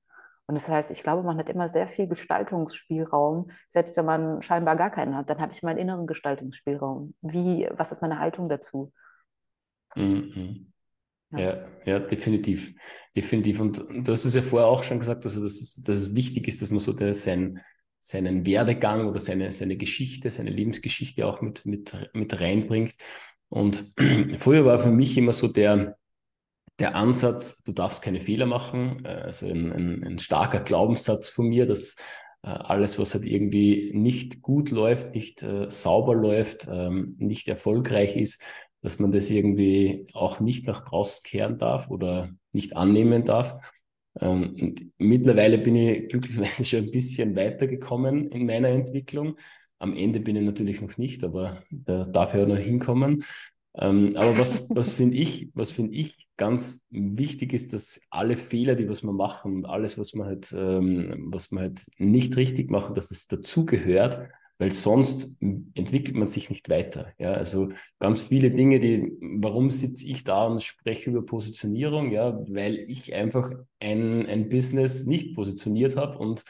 Und 0.47 0.55
das 0.55 0.69
heißt, 0.69 0.91
ich 0.91 1.03
glaube, 1.03 1.23
man 1.23 1.37
hat 1.39 1.51
immer 1.51 1.69
sehr 1.69 1.87
viel 1.87 2.07
Gestaltungsspielraum, 2.09 3.51
selbst 3.69 3.97
wenn 3.97 4.07
man 4.07 4.41
scheinbar 4.41 4.77
gar 4.77 4.91
keinen 4.91 5.15
hat, 5.15 5.29
dann 5.29 5.41
habe 5.41 5.53
ich 5.53 5.63
meinen 5.63 5.77
inneren 5.77 6.07
Gestaltungsspielraum. 6.07 7.15
Wie, 7.21 7.69
was 7.73 7.93
ist 7.93 8.01
meine 8.01 8.19
Haltung 8.19 8.49
dazu? 8.49 8.93
Mhm. 9.95 10.73
Ja. 11.33 11.39
ja. 11.39 11.57
ja, 11.85 11.99
definitiv. 11.99 12.75
Definitiv. 13.15 13.61
Und 13.61 13.79
du 13.79 14.13
hast 14.13 14.25
es 14.25 14.35
ja 14.35 14.41
vorher 14.41 14.69
auch 14.69 14.85
schon 14.85 14.99
gesagt, 14.99 15.25
also 15.25 15.43
dass, 15.43 15.83
dass 15.85 15.99
es 15.99 16.15
wichtig 16.15 16.49
ist, 16.49 16.63
dass 16.63 16.71
man 16.71 16.81
so 16.81 16.95
der, 16.95 17.13
sein, 17.13 17.61
seinen 18.09 18.47
Werdegang 18.47 19.07
oder 19.07 19.21
seine, 19.21 19.53
seine 19.53 19.77
Geschichte, 19.77 20.31
seine 20.31 20.49
Lebensgeschichte 20.49 21.27
auch 21.27 21.43
mit, 21.43 21.67
mit, 21.67 21.93
mit 22.15 22.41
reinbringt. 22.41 22.95
Und 23.51 23.85
früher 24.39 24.65
war 24.65 24.79
für 24.79 24.91
mich 24.91 25.19
immer 25.19 25.35
so 25.35 25.53
der, 25.53 25.99
der 26.79 26.95
Ansatz, 26.95 27.63
du 27.65 27.73
darfst 27.73 28.01
keine 28.01 28.23
Fehler 28.23 28.47
machen, 28.47 29.05
äh, 29.05 29.09
also 29.09 29.47
ein, 29.47 29.71
ein, 29.73 30.05
ein 30.05 30.19
starker 30.19 30.61
Glaubenssatz 30.61 31.29
von 31.29 31.49
mir, 31.49 31.67
dass 31.67 31.97
äh, 32.43 32.49
alles, 32.49 32.99
was 32.99 33.13
halt 33.13 33.27
irgendwie 33.27 33.93
nicht 33.93 34.41
gut 34.41 34.71
läuft, 34.71 35.15
nicht 35.15 35.43
äh, 35.43 35.71
sauber 35.71 36.15
läuft, 36.15 36.67
ähm, 36.67 37.15
nicht 37.19 37.47
erfolgreich 37.47 38.17
ist, 38.17 38.43
dass 38.81 38.99
man 39.01 39.13
das 39.13 39.29
irgendwie 39.29 40.07
auch 40.15 40.41
nicht 40.41 40.67
nach 40.67 40.89
draußen 40.89 41.25
kehren 41.25 41.59
darf 41.59 41.91
oder 41.91 42.31
nicht 42.53 42.75
annehmen 42.75 43.27
darf. 43.27 43.59
Ähm, 44.21 44.57
und 44.61 44.87
mittlerweile 44.99 45.59
bin 45.59 45.77
ich 45.77 46.09
glücklicherweise 46.11 46.65
schon 46.65 46.85
ein 46.85 46.91
bisschen 46.91 47.37
weitergekommen 47.37 48.29
in 48.31 48.47
meiner 48.47 48.69
Entwicklung. 48.69 49.37
Am 49.79 49.97
Ende 49.97 50.21
bin 50.21 50.37
ich 50.37 50.45
natürlich 50.45 50.81
noch 50.81 50.97
nicht, 50.99 51.23
aber 51.25 51.63
da 51.71 52.05
darf 52.05 52.35
ich 52.35 52.43
auch 52.43 52.49
noch 52.49 52.57
hinkommen. 52.57 53.25
Ähm, 53.77 54.17
aber 54.17 54.39
was, 54.39 54.69
was 54.71 54.93
finde 54.93 55.17
ich, 55.17 55.51
was 55.55 55.71
finde 55.71 55.95
ich 55.95 56.29
ganz 56.37 56.85
wichtig 56.91 57.53
ist, 57.53 57.73
dass 57.73 58.01
alle 58.11 58.37
Fehler, 58.37 58.75
die 58.75 58.89
was 58.89 59.03
wir 59.03 59.13
machen 59.13 59.57
und 59.57 59.67
alles, 59.67 59.99
was 59.99 60.15
wir 60.15 60.25
halt, 60.25 60.53
ähm, 60.57 61.29
was 61.31 61.51
wir 61.51 61.61
halt 61.61 61.85
nicht 61.99 62.37
richtig 62.37 62.71
machen, 62.71 62.95
dass 62.95 63.09
das 63.09 63.27
dazugehört, 63.27 64.29
weil 64.59 64.73
sonst 64.73 65.37
entwickelt 65.41 66.17
man 66.17 66.27
sich 66.27 66.51
nicht 66.51 66.69
weiter. 66.69 67.13
Ja, 67.19 67.33
also 67.33 67.71
ganz 67.99 68.21
viele 68.21 68.51
Dinge, 68.51 68.81
die, 68.81 69.13
warum 69.21 69.71
sitze 69.71 70.07
ich 70.07 70.25
da 70.25 70.47
und 70.47 70.63
spreche 70.63 71.11
über 71.11 71.25
Positionierung? 71.25 72.11
Ja, 72.11 72.39
weil 72.49 72.77
ich 72.89 73.15
einfach 73.15 73.53
ein, 73.81 74.27
ein 74.27 74.49
Business 74.49 75.07
nicht 75.07 75.35
positioniert 75.35 75.97
habe 75.97 76.19
und 76.19 76.45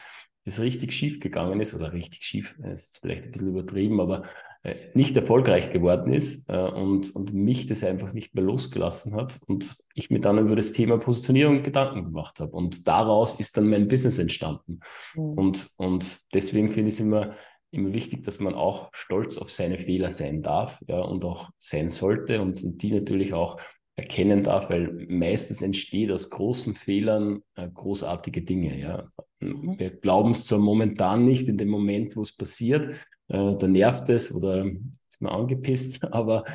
es 0.45 0.59
richtig 0.59 0.93
schief 0.93 1.19
gegangen 1.19 1.61
ist 1.61 1.73
oder 1.75 1.93
richtig 1.93 2.23
schief, 2.23 2.57
ist 2.59 2.87
jetzt 2.87 2.99
vielleicht 3.01 3.25
ein 3.25 3.31
bisschen 3.31 3.49
übertrieben, 3.49 3.99
aber 4.01 4.23
äh, 4.63 4.75
nicht 4.93 5.15
erfolgreich 5.15 5.71
geworden 5.71 6.11
ist 6.11 6.49
äh, 6.49 6.57
und, 6.57 7.15
und 7.15 7.33
mich 7.33 7.67
das 7.67 7.83
einfach 7.83 8.13
nicht 8.13 8.35
mehr 8.35 8.43
losgelassen 8.43 9.15
hat 9.15 9.39
und 9.47 9.77
ich 9.93 10.09
mir 10.09 10.19
dann 10.19 10.37
über 10.37 10.55
das 10.55 10.73
Thema 10.73 10.97
Positionierung 10.97 11.63
Gedanken 11.63 12.05
gemacht 12.05 12.39
habe 12.39 12.51
und 12.51 12.87
daraus 12.87 13.39
ist 13.39 13.55
dann 13.55 13.69
mein 13.69 13.87
Business 13.87 14.19
entstanden 14.19 14.79
mhm. 15.15 15.33
und, 15.33 15.69
und 15.77 16.33
deswegen 16.33 16.69
finde 16.69 16.89
ich 16.89 16.95
es 16.95 16.99
immer 16.99 17.35
immer 17.71 17.93
wichtig, 17.93 18.23
dass 18.23 18.39
man 18.39 18.53
auch 18.53 18.89
stolz 18.93 19.37
auf 19.37 19.51
seine 19.51 19.77
Fehler 19.77 20.09
sein 20.09 20.41
darf 20.41 20.81
ja, 20.87 20.99
und 21.01 21.23
auch 21.25 21.49
sein 21.57 21.89
sollte 21.89 22.41
und, 22.41 22.63
und 22.63 22.81
die 22.81 22.91
natürlich 22.91 23.33
auch 23.33 23.57
erkennen 23.95 24.43
darf, 24.43 24.69
weil 24.69 25.07
meistens 25.09 25.61
entsteht 25.61 26.11
aus 26.11 26.29
großen 26.29 26.73
Fehlern 26.73 27.43
äh, 27.55 27.69
großartige 27.69 28.43
Dinge. 28.43 28.79
Ja. 28.79 29.07
Mhm. 29.39 29.77
Wir 29.77 29.91
glauben 29.91 30.31
es 30.31 30.45
zwar 30.45 30.59
momentan 30.59 31.25
nicht 31.25 31.47
in 31.47 31.57
dem 31.57 31.69
Moment, 31.69 32.15
wo 32.15 32.21
es 32.21 32.35
passiert, 32.35 32.87
äh, 33.27 33.55
da 33.57 33.67
nervt 33.67 34.09
es 34.09 34.33
oder 34.33 34.65
ist 35.09 35.21
man 35.21 35.33
angepisst, 35.33 36.03
aber 36.13 36.45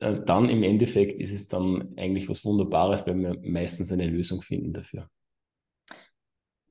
äh, 0.00 0.20
dann 0.24 0.48
im 0.48 0.62
Endeffekt 0.62 1.18
ist 1.18 1.32
es 1.32 1.48
dann 1.48 1.94
eigentlich 1.96 2.28
was 2.28 2.44
Wunderbares, 2.44 3.06
weil 3.06 3.16
wir 3.16 3.38
meistens 3.42 3.90
eine 3.90 4.06
Lösung 4.06 4.42
finden 4.42 4.72
dafür. 4.72 5.08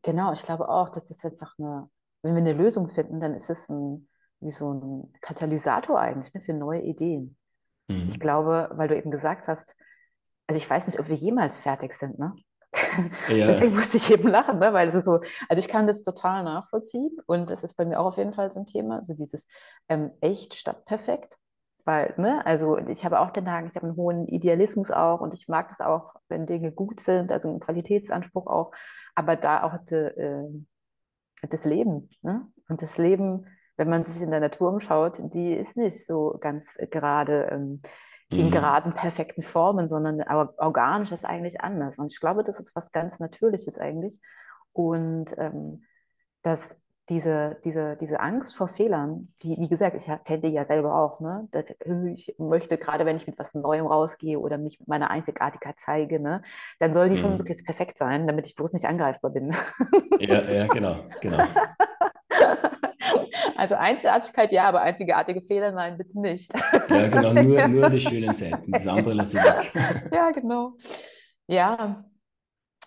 Genau, 0.02 0.32
ich 0.34 0.44
glaube 0.44 0.70
auch, 0.70 0.90
das 0.90 1.10
ist 1.12 1.26
einfach 1.26 1.58
eine 1.60 1.90
wenn 2.22 2.36
wir 2.36 2.42
eine 2.42 2.54
Lösung 2.54 2.90
finden, 2.90 3.20
dann 3.20 3.34
ist 3.34 3.50
es 3.50 3.70
ein, 3.70 4.08
wie 4.40 4.52
so 4.52 4.74
ein 4.74 5.14
Katalysator 5.22 6.00
eigentlich 6.00 6.34
ne, 6.34 6.42
für 6.42 6.54
neue 6.54 6.82
Ideen. 6.82 7.38
Mhm. 7.88 8.08
Ich 8.10 8.20
glaube, 8.20 8.70
weil 8.74 8.88
du 8.88 8.98
eben 8.98 9.12
gesagt 9.12 9.48
hast, 9.48 9.76
also 10.48 10.58
ich 10.58 10.70
weiß 10.70 10.88
nicht, 10.88 11.00
ob 11.00 11.08
wir 11.08 11.16
jemals 11.16 11.58
fertig 11.58 11.94
sind, 11.94 12.18
ne? 12.20 12.34
Ja. 13.30 13.48
Deswegen 13.48 13.76
musste 13.76 13.98
ich 13.98 14.12
eben 14.12 14.28
lachen, 14.28 14.60
ne? 14.60 14.74
weil 14.74 14.88
es 14.88 14.96
ist 14.96 15.06
so, 15.06 15.20
also 15.48 15.60
ich 15.60 15.68
kann 15.68 15.88
das 15.88 16.04
total 16.04 16.44
nachvollziehen 16.44 17.18
und 17.26 17.50
das 17.50 17.64
ist 17.64 17.74
bei 17.74 17.86
mir 17.86 18.00
auch 18.00 18.06
auf 18.06 18.18
jeden 18.18 18.34
Fall 18.34 18.52
so 18.52 18.60
ein 18.60 18.66
Thema, 18.66 19.04
so 19.04 19.14
dieses 19.14 19.48
ähm, 19.88 20.12
echt 20.22 20.56
statt 20.56 20.86
perfekt. 20.86 21.38
Weil, 21.86 22.14
ne, 22.18 22.46
also 22.46 22.78
ich 22.78 23.06
habe 23.06 23.20
auch 23.20 23.32
den 23.32 23.46
Tag, 23.46 23.66
ich 23.68 23.76
habe 23.76 23.88
einen 23.88 23.96
hohen 23.96 24.28
Idealismus 24.28 24.92
auch 24.92 25.22
und 25.22 25.34
ich 25.34 25.48
mag 25.48 25.72
es 25.72 25.80
auch, 25.80 26.14
wenn 26.28 26.46
Dinge 26.46 26.72
gut 26.72 27.00
sind, 27.00 27.32
also 27.32 27.50
einen 27.50 27.60
Qualitätsanspruch 27.60 28.46
auch, 28.48 28.72
aber 29.16 29.36
da 29.36 29.64
auch 29.64 29.78
de, 29.86 30.10
äh, 30.10 30.66
das 31.48 31.66
Leben. 31.66 32.10
Ne? 32.22 32.48
Und 32.68 32.82
das 32.82 32.98
Leben, 32.98 33.46
wenn 33.78 33.90
man 33.90 34.06
sich 34.06 34.22
in 34.22 34.32
der 34.32 34.40
Natur 34.40 34.70
umschaut, 34.70 35.20
die 35.34 35.54
ist 35.54 35.78
nicht 35.78 36.06
so 36.06 36.38
ganz 36.40 36.78
gerade 36.92 37.50
ähm, 37.52 37.82
in 38.30 38.48
mhm. 38.48 38.52
geraden, 38.52 38.94
perfekten 38.94 39.42
Formen, 39.42 39.88
sondern 39.88 40.22
organisch 40.22 41.12
ist 41.12 41.26
eigentlich 41.26 41.62
anders. 41.62 41.98
Und 41.98 42.12
ich 42.12 42.20
glaube, 42.20 42.44
das 42.44 42.60
ist 42.60 42.76
was 42.76 42.92
ganz 42.92 43.20
Natürliches 43.20 43.78
eigentlich. 43.80 44.20
Und 44.72 45.36
ähm, 45.38 45.84
dass 46.44 46.80
diese, 47.10 47.58
diese, 47.66 47.98
diese 47.98 48.20
Angst 48.20 48.56
vor 48.56 48.68
Fehlern, 48.68 49.26
die, 49.42 49.58
wie 49.58 49.68
gesagt, 49.68 49.96
ich 49.96 50.06
kenne 50.26 50.42
die 50.42 50.50
ja 50.50 50.64
selber 50.64 50.96
auch, 50.96 51.20
ne? 51.20 51.48
Dass 51.52 51.74
ich 52.14 52.36
möchte, 52.38 52.78
gerade 52.78 53.06
wenn 53.06 53.18
ich 53.18 53.28
mit 53.28 53.40
was 53.40 53.56
Neuem 53.56 53.88
rausgehe 53.88 54.40
oder 54.40 54.58
mich 54.58 54.80
mit 54.80 54.88
meiner 54.88 55.10
Einzigartigkeit 55.10 55.80
zeige, 55.80 56.20
ne, 56.20 56.44
dann 56.80 56.94
soll 56.94 57.10
die 57.10 57.16
mhm. 57.16 57.20
schon 57.20 57.38
wirklich 57.40 57.66
perfekt 57.66 57.98
sein, 57.98 58.28
damit 58.28 58.46
ich 58.46 58.56
bloß 58.56 58.74
nicht 58.74 58.86
angreifbar 58.86 59.32
bin. 59.32 59.56
Ja, 60.20 60.42
ja, 60.42 60.68
genau, 60.68 60.96
genau. 61.22 61.44
Also 63.56 63.76
Einzigartigkeit 63.76 64.54
ja, 64.54 64.70
aber 64.70 64.82
einzigartige 64.82 65.42
Fehler 65.42 65.72
nein, 65.72 65.98
bitte 65.98 66.18
nicht. 66.22 66.54
Ja, 66.88 67.08
genau, 67.10 67.34
nur, 67.34 67.68
nur 67.68 67.90
die 67.90 68.00
schönen 68.00 68.34
Seiten. 68.34 68.72
Das 68.72 68.88
andere 68.88 69.14
lasse 69.14 69.38
ich 69.38 69.44
weg. 69.44 70.12
Ja, 70.14 70.32
genau. 70.32 70.78
Ja, 71.48 72.06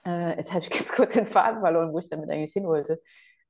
äh, 0.07 0.37
jetzt 0.39 0.51
habe 0.51 0.63
ich 0.63 0.71
ganz 0.71 0.91
kurz 0.91 1.13
den 1.13 1.27
Faden 1.27 1.61
verloren, 1.61 1.93
wo 1.93 1.99
ich 1.99 2.09
damit 2.09 2.31
eigentlich 2.31 2.53
hin 2.53 2.65
wollte. 2.65 3.03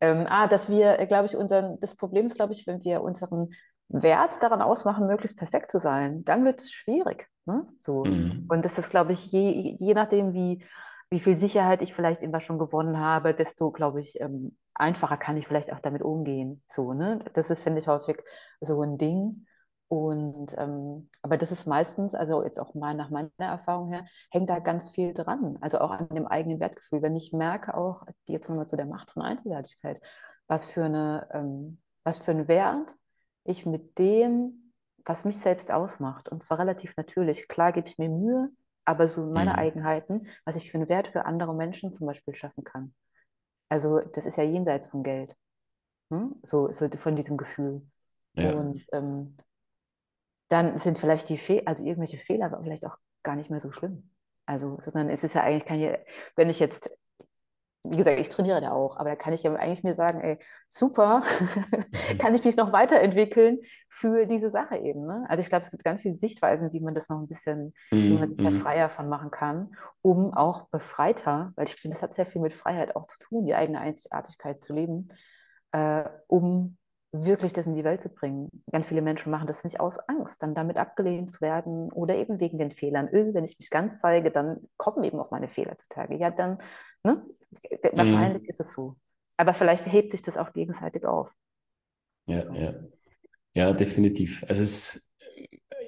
Ähm, 0.03 0.27
ah, 0.29 0.49
dass 0.49 0.69
wir, 0.69 0.99
äh, 0.99 1.07
glaube 1.07 1.27
ich, 1.27 1.37
unseren, 1.37 1.79
das 1.79 1.95
Problem 1.95 2.27
ist, 2.27 2.35
glaube 2.35 2.53
ich, 2.53 2.67
wenn 2.67 2.83
wir 2.83 3.03
unseren 3.03 3.51
Wert 3.87 4.43
daran 4.43 4.61
ausmachen, 4.61 5.07
möglichst 5.07 5.39
perfekt 5.39 5.71
zu 5.71 5.79
sein, 5.79 6.25
dann 6.25 6.45
wird 6.45 6.61
es 6.61 6.73
schwierig. 6.73 7.29
Ne? 7.47 7.69
So. 7.79 8.05
Mhm. 8.05 8.47
Und 8.49 8.65
das 8.65 8.79
ist, 8.79 8.91
glaube 8.91 9.13
ich, 9.13 9.31
je, 9.31 9.77
je 9.79 9.95
nachdem, 9.95 10.35
wie, 10.35 10.65
wie 11.09 11.21
viel 11.21 11.37
Sicherheit 11.37 11.83
ich 11.83 11.95
vielleicht 11.95 12.25
immer 12.25 12.41
schon 12.41 12.59
gewonnen 12.59 12.99
habe, 12.99 13.33
desto, 13.33 13.71
glaube 13.71 14.01
ich, 14.01 14.21
ähm, 14.21 14.57
einfacher 14.75 15.17
kann 15.17 15.37
ich 15.37 15.47
vielleicht 15.47 15.73
auch 15.73 15.79
damit 15.79 16.03
umgehen. 16.03 16.65
So, 16.67 16.95
ne? 16.95 17.21
Das 17.35 17.51
ist, 17.51 17.63
finde 17.63 17.79
ich, 17.79 17.87
häufig 17.87 18.17
so 18.61 18.83
ein 18.83 18.99
Ding. 18.99 19.47
Und 19.93 20.55
ähm, 20.57 21.11
aber 21.21 21.37
das 21.37 21.53
ist 21.53 21.67
meistens, 21.67 22.15
also 22.15 22.43
jetzt 22.43 22.59
auch 22.59 22.73
mal 22.73 22.95
nach 22.95 23.11
meiner 23.11 23.29
Erfahrung 23.37 23.93
her, 23.93 24.07
hängt 24.31 24.49
da 24.49 24.59
ganz 24.59 24.89
viel 24.89 25.13
dran. 25.13 25.59
Also 25.61 25.81
auch 25.81 25.91
an 25.91 26.09
dem 26.09 26.27
eigenen 26.27 26.61
Wertgefühl. 26.61 27.03
Wenn 27.03 27.15
ich 27.15 27.35
merke 27.35 27.77
auch, 27.77 28.07
jetzt 28.25 28.49
nochmal 28.49 28.67
zu 28.67 28.77
der 28.77 28.87
Macht 28.87 29.11
von 29.11 29.21
Einzigartigkeit, 29.21 30.01
was 30.47 30.65
für 30.65 30.85
eine, 30.85 31.29
ähm, 31.35 31.79
was 32.05 32.17
für 32.17 32.31
einen 32.31 32.49
Wert 32.49 32.97
ich 33.45 33.67
mit 33.67 33.99
dem, 33.99 34.73
was 35.05 35.27
mich 35.27 35.37
selbst 35.37 35.71
ausmacht, 35.71 36.27
und 36.27 36.43
zwar 36.43 36.59
relativ 36.61 36.97
natürlich. 36.97 37.47
Klar 37.47 37.73
gebe 37.73 37.87
ich 37.87 37.99
mir 37.99 38.09
Mühe, 38.09 38.49
aber 38.87 39.09
so 39.09 39.27
meine 39.27 39.51
mhm. 39.51 39.59
Eigenheiten, 39.59 40.27
was 40.47 40.57
ich 40.57 40.71
für 40.71 40.79
einen 40.79 40.89
Wert 40.89 41.07
für 41.07 41.27
andere 41.27 41.55
Menschen 41.55 41.93
zum 41.93 42.07
Beispiel 42.07 42.35
schaffen 42.35 42.65
kann. 42.65 42.95
Also 43.69 44.01
das 44.01 44.25
ist 44.25 44.39
ja 44.39 44.45
jenseits 44.45 44.87
von 44.87 45.03
Geld. 45.03 45.37
Hm? 46.11 46.37
So, 46.43 46.73
so 46.73 46.89
von 46.97 47.15
diesem 47.15 47.37
Gefühl. 47.37 47.83
Ja. 48.33 48.55
Und 48.55 48.87
ähm, 48.93 49.37
dann 50.53 50.79
sind 50.79 50.99
vielleicht 50.99 51.29
die 51.29 51.39
Fehler, 51.39 51.63
also 51.67 51.85
irgendwelche 51.85 52.19
Fehler 52.19 52.57
vielleicht 52.63 52.87
auch 52.87 52.97
gar 53.23 53.37
nicht 53.37 53.51
mehr 53.51 53.61
so 53.61 53.73
schlimm. 53.73 54.11
Also, 54.47 54.79
sondern 54.83 55.09
es 55.09 55.25
ist 55.25 55.35
ja 55.35 55.43
eigentlich, 55.43 55.65
kann 55.65 55.81
ich, 55.81 55.91
wenn 56.37 56.51
ich 56.51 56.59
jetzt, 56.59 56.91
wie 57.85 57.97
gesagt, 57.97 58.21
ich 58.21 58.29
trainiere 58.29 58.61
da 58.61 58.73
auch, 58.73 58.97
aber 58.97 59.11
da 59.11 59.17
kann 59.17 59.33
ich 59.33 59.43
ja 59.43 59.55
eigentlich 59.55 59.83
mir 59.83 59.95
sagen, 59.95 60.21
ey, 60.21 60.39
super, 60.69 61.23
kann 62.19 62.35
ich 62.35 62.45
mich 62.45 62.57
noch 62.57 62.73
weiterentwickeln 62.73 63.61
für 63.89 64.27
diese 64.27 64.51
Sache 64.51 64.77
eben. 64.77 65.07
Ne? 65.07 65.25
Also 65.29 65.43
ich 65.43 65.49
glaube, 65.49 65.65
es 65.65 65.71
gibt 65.71 65.85
ganz 65.85 66.03
viele 66.03 66.17
Sichtweisen, 66.17 66.73
wie 66.73 66.81
man 66.81 66.95
das 66.95 67.09
noch 67.09 67.19
ein 67.19 67.29
bisschen, 67.29 67.73
mm, 67.91 67.97
wie 67.97 68.19
man 68.19 68.29
sich 68.29 68.39
mm. 68.39 68.45
da 68.45 68.51
mhm. 68.51 68.61
freier 68.61 68.89
von 68.89 69.09
machen 69.09 69.31
kann, 69.31 69.75
um 70.03 70.35
auch 70.35 70.69
befreiter, 70.69 71.53
weil 71.57 71.67
ich 71.67 71.75
finde, 71.75 71.97
das 71.97 72.03
hat 72.03 72.15
sehr 72.15 72.27
viel 72.27 72.43
mit 72.43 72.55
Freiheit 72.55 72.95
auch 72.95 73.07
zu 73.07 73.19
tun, 73.19 73.47
die 73.47 73.55
eigene 73.55 73.81
Einzigartigkeit 73.81 74.63
zu 74.63 74.75
leben, 74.75 75.09
äh, 75.73 76.05
um 76.27 76.77
wirklich 77.13 77.53
das 77.53 77.67
in 77.67 77.75
die 77.75 77.85
Welt 77.85 78.01
zu 78.01 78.09
bringen. 78.09 78.51
Ganz 78.71 78.87
viele 78.87 79.03
Menschen 79.03 79.31
machen 79.31 79.47
das 79.47 79.65
nicht 79.65 79.81
aus 79.81 79.99
Angst, 80.09 80.43
dann 80.43 80.55
damit 80.55 80.79
abgelehnt 80.79 81.31
zu 81.31 81.43
werden 81.43 81.93
oder 81.93 82.17
eben 82.17 82.41
wegen 82.41 82.59
den 82.59 82.71
Fehlern. 82.71 83.09
Wenn 83.13 83.45
ich 83.45 83.59
mich 83.59 83.71
ganz 83.71 84.01
zeige, 84.01 84.31
dann 84.31 84.69
kommen 84.79 85.05
eben 85.05 85.21
auch 85.21 85.31
meine 85.31 85.49
Fehler 85.49 85.77
zutage. 85.77 86.17
Ja, 86.17 86.31
dann, 86.31 86.59
ne? 87.05 87.23
Wahrscheinlich 87.93 88.45
mhm. 88.45 88.49
ist 88.49 88.61
es 88.61 88.73
so. 88.73 88.97
Aber 89.37 89.53
vielleicht 89.55 89.93
hebt 89.93 90.11
sich 90.11 90.23
das 90.23 90.39
auch 90.39 90.53
gegenseitig 90.53 91.05
auf. 91.05 91.31
Ja, 92.27 92.45
so. 92.45 92.53
ja. 92.53 92.75
Ja, 93.55 93.73
definitiv. 93.75 94.45
Also 94.49 94.63
es, 94.63 95.15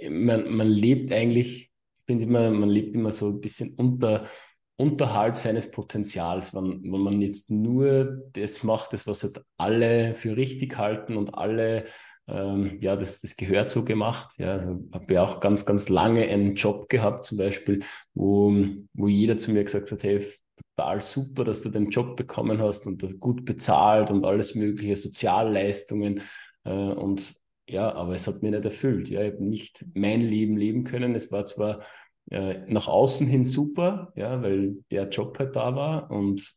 man, 0.08 0.54
man 0.54 0.68
lebt 0.68 1.10
eigentlich, 1.12 1.72
ich 1.72 2.04
finde 2.06 2.24
immer, 2.24 2.50
man 2.50 2.68
lebt 2.68 2.94
immer 2.94 3.12
so 3.12 3.28
ein 3.28 3.40
bisschen 3.40 3.74
unter 3.78 4.28
unterhalb 4.76 5.37
seines 5.37 5.70
Potenzials, 5.70 6.54
wenn, 6.54 6.82
wenn 6.82 7.00
man 7.00 7.20
jetzt 7.20 7.50
nur 7.50 8.22
das 8.32 8.62
macht, 8.62 8.92
das, 8.92 9.06
was 9.06 9.22
halt 9.22 9.42
alle 9.56 10.14
für 10.14 10.37
richtig 10.37 10.76
halten 10.78 11.16
und 11.16 11.34
alle, 11.34 11.84
ähm, 12.26 12.78
ja, 12.80 12.96
das, 12.96 13.20
das 13.20 13.37
gehört 13.37 13.70
so 13.70 13.84
gemacht. 13.84 14.32
Ja, 14.38 14.52
also 14.52 14.84
habe 14.92 15.14
ja 15.14 15.22
auch 15.22 15.40
ganz, 15.40 15.64
ganz 15.64 15.88
lange 15.88 16.24
einen 16.24 16.54
Job 16.54 16.88
gehabt, 16.88 17.24
zum 17.24 17.38
Beispiel, 17.38 17.84
wo, 18.14 18.52
wo 18.94 19.08
jeder 19.08 19.37
zu 19.37 19.52
mir 19.52 19.64
gesagt 19.64 19.92
hat, 19.92 20.02
hey, 20.02 20.24
total 20.76 21.00
super, 21.00 21.44
dass 21.44 21.62
du 21.62 21.68
den 21.70 21.90
Job 21.90 22.16
bekommen 22.16 22.60
hast 22.60 22.87
und 22.87 23.20
gut 23.20 23.44
bezahlt 23.44 24.10
und 24.10 24.24
alles 24.24 24.54
mögliche, 24.54 24.96
Sozialleistungen 24.96 26.22
äh, 26.64 26.70
und 26.70 27.34
ja, 27.68 27.94
aber 27.94 28.14
es 28.14 28.26
hat 28.26 28.42
mich 28.42 28.50
nicht 28.50 28.64
erfüllt. 28.64 29.08
Ja, 29.08 29.22
ich 29.22 29.32
habe 29.32 29.44
nicht 29.44 29.84
mein 29.94 30.20
Leben 30.20 30.56
leben 30.56 30.84
können. 30.84 31.14
Es 31.14 31.32
war 31.32 31.44
zwar 31.44 31.80
äh, 32.30 32.58
nach 32.66 32.88
außen 32.88 33.26
hin 33.26 33.44
super, 33.44 34.12
ja, 34.16 34.42
weil 34.42 34.76
der 34.90 35.08
Job 35.08 35.38
halt 35.38 35.56
da 35.56 35.74
war 35.76 36.10
und 36.10 36.54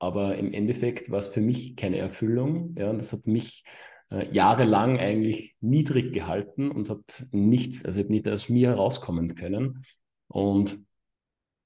aber 0.00 0.36
im 0.36 0.52
Endeffekt 0.52 1.10
war 1.10 1.18
es 1.18 1.28
für 1.28 1.40
mich 1.40 1.74
keine 1.76 1.98
Erfüllung, 1.98 2.74
ja, 2.78 2.90
und 2.90 2.98
das 2.98 3.12
hat 3.12 3.26
mich 3.26 3.64
äh, 4.10 4.32
jahrelang 4.32 4.98
eigentlich 4.98 5.56
niedrig 5.60 6.12
gehalten 6.12 6.70
und 6.70 6.88
hat 6.90 7.26
nichts, 7.32 7.84
also 7.84 8.00
ich 8.00 8.08
nicht 8.08 8.28
aus 8.28 8.48
mir 8.48 8.72
rauskommen 8.72 9.34
können 9.34 9.82
und 10.28 10.78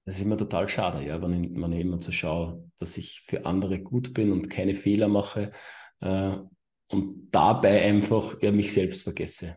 das 0.05 0.17
ist 0.17 0.23
immer 0.23 0.37
total 0.37 0.69
schade, 0.69 1.07
ja, 1.07 1.23
wenn 1.23 1.45
ich, 1.45 1.51
wenn 1.55 1.73
ich 1.73 1.81
immer 1.81 2.01
so 2.01 2.11
schaue, 2.11 2.69
dass 2.79 2.97
ich 2.97 3.21
für 3.21 3.47
andere 3.47 3.81
gut 3.81 4.15
bin 4.15 4.33
und 4.33 4.51
keine 4.51 4.75
Fehler 4.75 5.09
mache 5.09 5.53
äh, 6.01 6.37
und 6.89 7.29
dabei 7.31 7.83
einfach 7.83 8.41
ja, 8.43 8.51
mich 8.51 8.73
selbst 8.73 9.05
vergesse. 9.05 9.57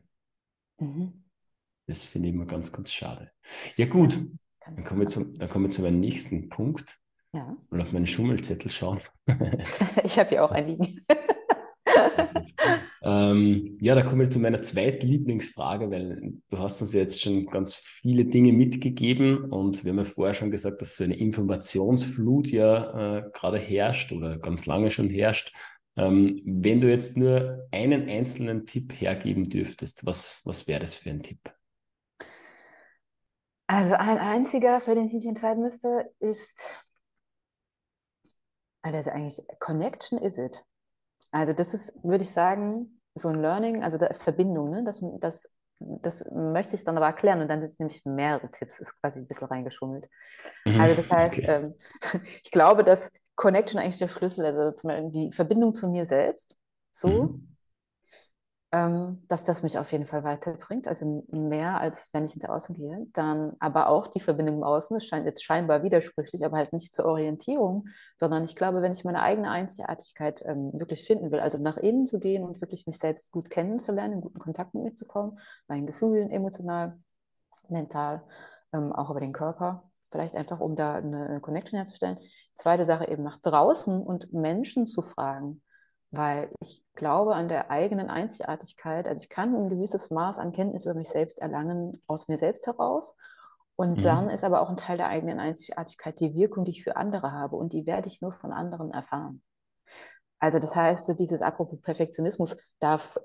Mhm. 0.77 1.24
Das 1.87 2.03
finde 2.03 2.29
ich 2.29 2.35
immer 2.35 2.45
ganz, 2.45 2.71
ganz 2.71 2.91
schade. 2.91 3.31
Ja, 3.75 3.85
gut. 3.85 4.19
Dann 4.65 4.83
kommen 4.83 5.01
wir, 5.01 5.07
zum, 5.07 5.37
dann 5.37 5.49
kommen 5.49 5.65
wir 5.65 5.69
zu 5.69 5.83
meinem 5.83 5.99
nächsten 5.99 6.49
Punkt. 6.49 6.97
Ja. 7.33 7.55
Mal 7.69 7.81
auf 7.81 7.91
meinen 7.91 8.07
Schummelzettel 8.07 8.71
schauen. 8.71 9.01
ich 10.03 10.17
habe 10.17 10.29
hier 10.29 10.43
auch 10.43 10.51
einen 10.51 10.69
liegen. 10.69 10.99
ähm, 13.03 13.77
ja, 13.79 13.93
da 13.93 14.01
kommen 14.01 14.21
wir 14.21 14.29
zu 14.29 14.39
meiner 14.39 14.61
zweiten 14.61 15.05
Lieblingsfrage, 15.05 15.91
weil 15.91 16.33
du 16.49 16.59
hast 16.59 16.81
uns 16.81 16.93
jetzt 16.93 17.21
schon 17.21 17.45
ganz 17.45 17.75
viele 17.75 18.25
Dinge 18.25 18.53
mitgegeben 18.53 19.45
und 19.45 19.83
wir 19.83 19.91
haben 19.91 19.99
ja 19.99 20.05
vorher 20.05 20.33
schon 20.33 20.51
gesagt, 20.51 20.81
dass 20.81 20.95
so 20.95 21.03
eine 21.03 21.17
Informationsflut 21.17 22.49
ja 22.49 23.17
äh, 23.17 23.29
gerade 23.33 23.59
herrscht 23.59 24.11
oder 24.11 24.37
ganz 24.37 24.65
lange 24.65 24.91
schon 24.91 25.09
herrscht. 25.09 25.53
Ähm, 25.97 26.41
wenn 26.45 26.81
du 26.81 26.89
jetzt 26.89 27.17
nur 27.17 27.67
einen 27.71 28.09
einzelnen 28.09 28.65
Tipp 28.65 28.93
hergeben 28.93 29.43
dürftest, 29.43 30.05
was, 30.05 30.41
was 30.43 30.67
wäre 30.67 30.81
das 30.81 30.95
für 30.95 31.09
ein 31.09 31.21
Tipp? 31.23 31.39
Also 33.67 33.95
ein 33.95 34.19
einziger, 34.19 34.79
für 34.79 34.93
den 34.93 35.07
ich 35.07 35.13
mich 35.13 35.25
entscheiden 35.25 35.63
müsste, 35.63 36.11
ist, 36.19 36.75
also 38.81 39.09
eigentlich 39.09 39.41
Connection 39.59 40.19
is 40.19 40.37
it. 40.37 40.63
Also 41.31 41.53
das 41.53 41.73
ist, 41.73 41.93
würde 42.03 42.23
ich 42.23 42.31
sagen, 42.31 43.01
so 43.15 43.29
ein 43.29 43.41
Learning, 43.41 43.83
also 43.83 43.97
Verbindung, 44.13 44.69
ne? 44.69 44.83
das, 44.83 45.01
das, 45.19 45.51
das 45.79 46.29
möchte 46.31 46.75
ich 46.75 46.83
dann 46.83 46.97
aber 46.97 47.07
erklären 47.07 47.41
und 47.41 47.47
dann 47.47 47.59
sind 47.61 47.69
es 47.69 47.79
nämlich 47.79 48.05
mehrere 48.05 48.51
Tipps, 48.51 48.79
ist 48.79 49.01
quasi 49.01 49.19
ein 49.19 49.27
bisschen 49.27 49.47
reingeschummelt. 49.47 50.07
Mhm, 50.65 50.79
also 50.79 50.95
das 51.01 51.11
heißt, 51.11 51.37
okay. 51.39 51.47
ähm, 51.47 51.75
ich 52.43 52.51
glaube, 52.51 52.83
dass 52.83 53.11
Connection 53.35 53.79
eigentlich 53.79 53.97
der 53.97 54.07
Schlüssel, 54.07 54.45
also 54.45 54.77
zum 54.77 54.89
Beispiel 54.89 55.11
die 55.11 55.31
Verbindung 55.31 55.73
zu 55.73 55.89
mir 55.89 56.05
selbst, 56.05 56.55
so, 56.91 57.07
mhm 57.07 57.54
dass 59.27 59.43
das 59.45 59.63
mich 59.63 59.77
auf 59.77 59.91
jeden 59.91 60.05
Fall 60.05 60.23
weiterbringt, 60.25 60.87
also 60.87 61.23
mehr 61.29 61.79
als 61.79 62.09
wenn 62.13 62.25
ich 62.25 62.35
ins 62.35 62.43
Außen 62.45 62.75
gehe. 62.75 63.07
Dann 63.13 63.53
aber 63.59 63.87
auch 63.87 64.07
die 64.07 64.19
Verbindung 64.19 64.57
im 64.57 64.63
Außen, 64.63 64.95
das 64.95 65.05
scheint 65.05 65.25
jetzt 65.25 65.43
scheinbar 65.43 65.83
widersprüchlich, 65.83 66.43
aber 66.43 66.57
halt 66.57 66.73
nicht 66.73 66.93
zur 66.93 67.05
Orientierung, 67.05 67.87
sondern 68.17 68.43
ich 68.43 68.55
glaube, 68.55 68.81
wenn 68.81 68.91
ich 68.91 69.05
meine 69.05 69.21
eigene 69.21 69.49
Einzigartigkeit 69.49 70.43
ähm, 70.45 70.71
wirklich 70.73 71.05
finden 71.05 71.31
will, 71.31 71.39
also 71.39 71.57
nach 71.57 71.77
innen 71.77 72.05
zu 72.05 72.19
gehen 72.19 72.43
und 72.43 72.59
wirklich 72.59 72.85
mich 72.85 72.97
selbst 72.97 73.31
gut 73.31 73.49
kennenzulernen, 73.49 74.15
in 74.15 74.21
guten 74.21 74.39
Kontakt 74.39 74.73
mit 74.73 74.83
mir 74.83 74.95
zu 74.95 75.05
kommen, 75.05 75.39
meinen 75.67 75.85
Gefühlen, 75.85 76.29
emotional, 76.29 76.99
mental, 77.69 78.23
ähm, 78.73 78.91
auch 78.91 79.09
über 79.09 79.21
den 79.21 79.33
Körper, 79.33 79.89
vielleicht 80.11 80.35
einfach 80.35 80.59
um 80.59 80.75
da 80.75 80.95
eine 80.95 81.39
Connection 81.39 81.77
herzustellen. 81.77 82.17
Zweite 82.55 82.85
Sache 82.85 83.07
eben 83.07 83.23
nach 83.23 83.37
draußen 83.37 84.01
und 84.01 84.33
Menschen 84.33 84.85
zu 84.85 85.01
fragen, 85.01 85.61
weil 86.11 86.49
ich 86.61 86.83
glaube 86.93 87.35
an 87.35 87.47
der 87.47 87.71
eigenen 87.71 88.09
Einzigartigkeit. 88.09 89.07
Also 89.07 89.23
ich 89.23 89.29
kann 89.29 89.55
ein 89.55 89.69
gewisses 89.69 90.11
Maß 90.11 90.39
an 90.39 90.51
Kenntnis 90.51 90.85
über 90.85 90.95
mich 90.95 91.09
selbst 91.09 91.39
erlangen 91.39 92.01
aus 92.07 92.27
mir 92.27 92.37
selbst 92.37 92.67
heraus. 92.67 93.15
Und 93.75 93.97
mhm. 93.97 94.03
dann 94.03 94.29
ist 94.29 94.43
aber 94.43 94.61
auch 94.61 94.69
ein 94.69 94.77
Teil 94.77 94.97
der 94.97 95.07
eigenen 95.07 95.39
Einzigartigkeit 95.39 96.19
die 96.19 96.33
Wirkung, 96.33 96.63
die 96.63 96.71
ich 96.71 96.83
für 96.83 96.95
andere 96.95 97.31
habe. 97.31 97.57
Und 97.57 97.73
die 97.73 97.85
werde 97.85 98.07
ich 98.07 98.21
nur 98.21 98.31
von 98.31 98.53
anderen 98.53 98.91
erfahren. 98.91 99.41
Also 100.39 100.59
das 100.59 100.75
heißt, 100.75 101.19
dieses 101.19 101.41
apropos 101.41 101.81
Perfektionismus 101.81 102.55
darf 102.79 103.17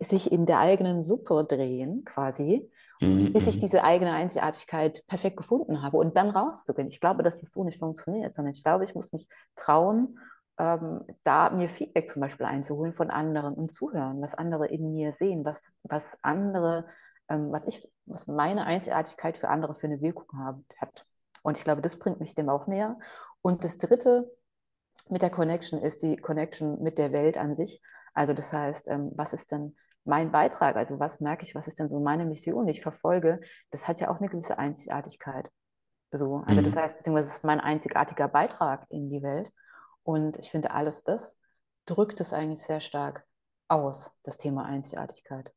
sich 0.00 0.32
in 0.32 0.46
der 0.46 0.58
eigenen 0.58 1.02
Suppe 1.02 1.44
drehen, 1.44 2.04
quasi, 2.04 2.70
mhm. 3.00 3.32
bis 3.32 3.46
ich 3.46 3.56
mhm. 3.56 3.60
diese 3.60 3.84
eigene 3.84 4.12
Einzigartigkeit 4.12 5.04
perfekt 5.06 5.36
gefunden 5.36 5.82
habe 5.82 5.98
und 5.98 6.16
dann 6.16 6.30
rauszugehen. 6.30 6.88
Ich 6.88 7.00
glaube, 7.00 7.22
dass 7.22 7.40
das 7.40 7.52
so 7.52 7.62
nicht 7.64 7.78
funktioniert, 7.78 8.32
sondern 8.32 8.54
ich 8.54 8.64
glaube, 8.64 8.84
ich 8.84 8.94
muss 8.94 9.12
mich 9.12 9.28
trauen, 9.56 10.18
ähm, 10.60 11.04
da 11.24 11.48
mir 11.48 11.70
Feedback 11.70 12.10
zum 12.10 12.20
Beispiel 12.20 12.44
einzuholen 12.44 12.92
von 12.92 13.10
anderen 13.10 13.54
und 13.54 13.70
zuhören, 13.70 14.20
was 14.20 14.34
andere 14.34 14.66
in 14.66 14.92
mir 14.92 15.12
sehen, 15.12 15.42
was, 15.44 15.72
was 15.84 16.18
andere, 16.22 16.86
ähm, 17.28 17.50
was 17.50 17.66
ich, 17.66 17.90
was 18.04 18.26
meine 18.26 18.66
Einzigartigkeit 18.66 19.38
für 19.38 19.48
andere 19.48 19.74
für 19.74 19.86
eine 19.86 20.02
Wirkung 20.02 20.38
haben, 20.38 20.66
hat. 20.78 21.06
Und 21.42 21.56
ich 21.56 21.64
glaube, 21.64 21.80
das 21.80 21.98
bringt 21.98 22.20
mich 22.20 22.34
dem 22.34 22.50
auch 22.50 22.66
näher. 22.66 22.98
Und 23.40 23.64
das 23.64 23.78
Dritte 23.78 24.30
mit 25.08 25.22
der 25.22 25.30
Connection 25.30 25.80
ist 25.80 26.02
die 26.02 26.18
Connection 26.18 26.82
mit 26.82 26.98
der 26.98 27.12
Welt 27.12 27.38
an 27.38 27.54
sich. 27.54 27.80
Also 28.12 28.34
das 28.34 28.52
heißt, 28.52 28.88
ähm, 28.88 29.12
was 29.14 29.32
ist 29.32 29.52
denn 29.52 29.76
mein 30.04 30.30
Beitrag? 30.30 30.76
Also 30.76 31.00
was 31.00 31.20
merke 31.20 31.44
ich, 31.44 31.54
was 31.54 31.68
ist 31.68 31.78
denn 31.78 31.88
so 31.88 32.00
meine 32.00 32.26
Mission, 32.26 32.66
die 32.66 32.72
ich 32.72 32.82
verfolge? 32.82 33.40
Das 33.70 33.88
hat 33.88 33.98
ja 33.98 34.10
auch 34.10 34.18
eine 34.18 34.28
gewisse 34.28 34.58
Einzigartigkeit. 34.58 35.50
So, 36.12 36.42
also 36.46 36.60
mhm. 36.60 36.64
das 36.66 36.76
heißt, 36.76 36.98
beziehungsweise 36.98 37.28
es 37.28 37.36
ist 37.36 37.44
mein 37.44 37.60
einzigartiger 37.60 38.28
Beitrag 38.28 38.84
in 38.90 39.08
die 39.08 39.22
Welt. 39.22 39.50
Und 40.02 40.38
ich 40.38 40.50
finde, 40.50 40.70
alles 40.70 41.04
das 41.04 41.36
drückt 41.86 42.20
es 42.20 42.32
eigentlich 42.32 42.62
sehr 42.62 42.80
stark 42.80 43.26
aus, 43.68 44.10
das 44.22 44.36
Thema 44.36 44.64
Einzigartigkeit. 44.64 45.52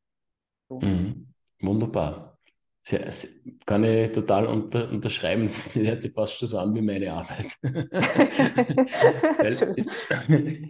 So. 0.68 0.80
Mhm. 0.80 1.28
Wunderbar. 1.60 2.38
Sehr, 2.80 3.10
sehr, 3.12 3.30
kann 3.64 3.84
ich 3.84 4.12
total 4.12 4.46
unter, 4.46 4.90
unterschreiben. 4.90 5.42
Das 5.44 5.74
hört 5.74 6.02
sich 6.02 6.12
fast 6.12 6.38
schon 6.38 6.48
so 6.48 6.58
an 6.58 6.74
wie 6.74 6.82
meine 6.82 7.12
Arbeit. 7.12 7.56
ich, 9.42 9.62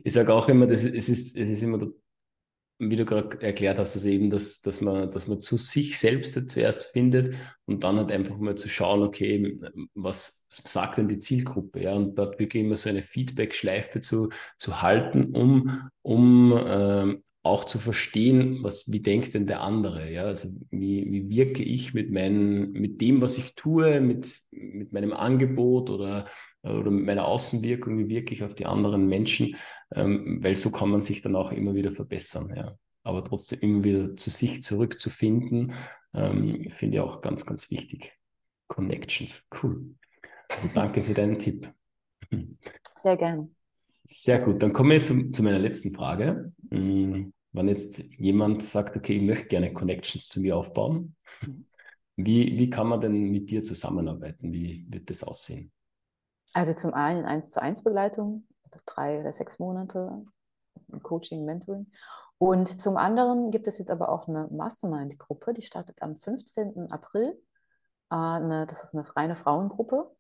ich 0.05 0.13
sage 0.13 0.33
auch 0.33 0.49
immer, 0.49 0.67
das, 0.67 0.85
es, 0.85 1.09
ist, 1.09 1.37
es 1.37 1.51
ist 1.51 1.63
immer 1.63 1.87
wie 2.79 2.97
du 2.97 3.05
gerade 3.05 3.41
erklärt 3.41 3.79
hast, 3.79 3.95
also 3.95 4.09
eben, 4.09 4.31
dass, 4.31 4.61
dass, 4.61 4.81
man, 4.81 5.11
dass 5.11 5.29
man 5.29 5.41
zu 5.41 5.57
sich 5.57 5.99
selbst 5.99 6.39
zuerst 6.51 6.87
findet 6.87 7.35
und 7.67 7.85
dann 7.85 7.97
halt 7.97 8.11
einfach 8.11 8.37
mal 8.39 8.57
zu 8.57 8.69
schauen, 8.69 9.03
okay, 9.03 9.57
was 9.95 10.47
sagt 10.49 10.99
denn 10.99 11.09
die 11.09 11.19
Zielgruppe? 11.19 11.83
Ja, 11.83 11.95
und 11.95 12.17
dort 12.17 12.39
wirklich 12.39 12.65
immer 12.65 12.77
so 12.77 12.89
eine 12.89 13.03
Feedback-Schleife 13.03 14.01
zu, 14.01 14.31
zu 14.59 14.83
halten, 14.83 15.35
um, 15.35 15.89
um 16.03 16.59
ähm, 16.67 17.23
auch 17.45 17.65
zu 17.65 17.79
verstehen, 17.79 18.61
was, 18.63 18.91
wie 18.91 19.01
denkt 19.01 19.35
denn 19.35 19.47
der 19.47 19.61
andere? 19.61 20.11
Ja, 20.11 20.25
also 20.25 20.49
wie, 20.71 21.13
wie 21.13 21.29
wirke 21.29 21.63
ich 21.63 21.93
mit, 21.93 22.11
meinen, 22.11 22.73
mit 22.73 23.03
dem, 23.03 23.21
was 23.21 23.37
ich 23.37 23.55
tue, 23.55 24.01
mit, 24.01 24.41
mit 24.73 24.93
meinem 24.93 25.13
Angebot 25.13 25.91
oder, 25.91 26.27
oder 26.63 26.91
mit 26.91 27.05
meiner 27.05 27.27
Außenwirkung, 27.27 27.99
wie 27.99 28.09
wirke 28.09 28.33
ich 28.33 28.45
auf 28.45 28.55
die 28.55 28.67
anderen 28.67 29.07
Menschen? 29.07 29.57
Ähm, 29.95 30.39
weil 30.43 30.57
so 30.57 30.71
kann 30.71 30.91
man 30.91 31.01
sich 31.01 31.23
dann 31.23 31.37
auch 31.37 31.53
immer 31.53 31.75
wieder 31.75 31.93
verbessern. 31.93 32.53
Ja. 32.57 32.77
Aber 33.03 33.23
trotzdem 33.23 33.61
immer 33.61 33.85
wieder 33.85 34.17
zu 34.17 34.31
sich 34.31 34.63
zurückzufinden, 34.63 35.75
ähm, 36.15 36.71
finde 36.71 36.97
ich 36.97 37.01
auch 37.01 37.21
ganz, 37.21 37.45
ganz 37.45 37.71
wichtig. 37.71 38.19
Connections, 38.67 39.45
cool. 39.63 39.95
Also 40.49 40.69
danke 40.75 41.03
für 41.03 41.15
deinen 41.15 41.39
Tipp. 41.39 41.73
Sehr 42.97 43.17
gerne. 43.17 43.51
Sehr 44.05 44.41
gut, 44.41 44.63
dann 44.63 44.73
kommen 44.73 44.91
wir 44.91 45.03
zu, 45.03 45.31
zu 45.31 45.43
meiner 45.43 45.59
letzten 45.59 45.95
Frage. 45.95 46.53
Hm, 46.71 47.33
wenn 47.53 47.69
jetzt 47.69 48.05
jemand 48.19 48.63
sagt, 48.63 48.97
okay, 48.97 49.17
ich 49.17 49.23
möchte 49.23 49.49
gerne 49.49 49.73
Connections 49.73 50.29
zu 50.29 50.41
mir 50.41 50.57
aufbauen, 50.57 51.15
wie, 52.17 52.59
wie 52.59 52.71
kann 52.71 52.89
man 52.89 53.01
denn 53.01 53.31
mit 53.31 53.51
dir 53.51 53.63
zusammenarbeiten? 53.63 54.53
Wie 54.53 54.87
wird 54.89 55.11
das 55.11 55.25
aussehen? 55.25 55.73
Also 56.53 56.73
zum 56.75 56.95
einen 56.95 57.21
in 57.21 57.27
1 57.27 57.51
zu 57.51 57.61
1 57.61 57.83
Begleitung, 57.83 58.47
drei 58.87 59.21
oder 59.21 59.33
sechs 59.33 59.59
Monate, 59.59 60.25
Coaching, 61.03 61.45
Mentoring. 61.45 61.91
Und 62.39 62.81
zum 62.81 62.97
anderen 62.97 63.51
gibt 63.51 63.67
es 63.67 63.79
jetzt 63.79 63.91
aber 63.91 64.09
auch 64.09 64.29
eine 64.29 64.49
Mastermind-Gruppe, 64.49 65.55
die 65.55 65.63
startet 65.63 66.03
am 66.03 66.17
15. 66.17 66.91
April. 66.91 67.41
Äh, 68.11 68.67
das 68.67 68.85
ist 68.85 68.95
eine 68.95 69.17
reine 69.17 69.37
Frauengruppe. 69.37 70.11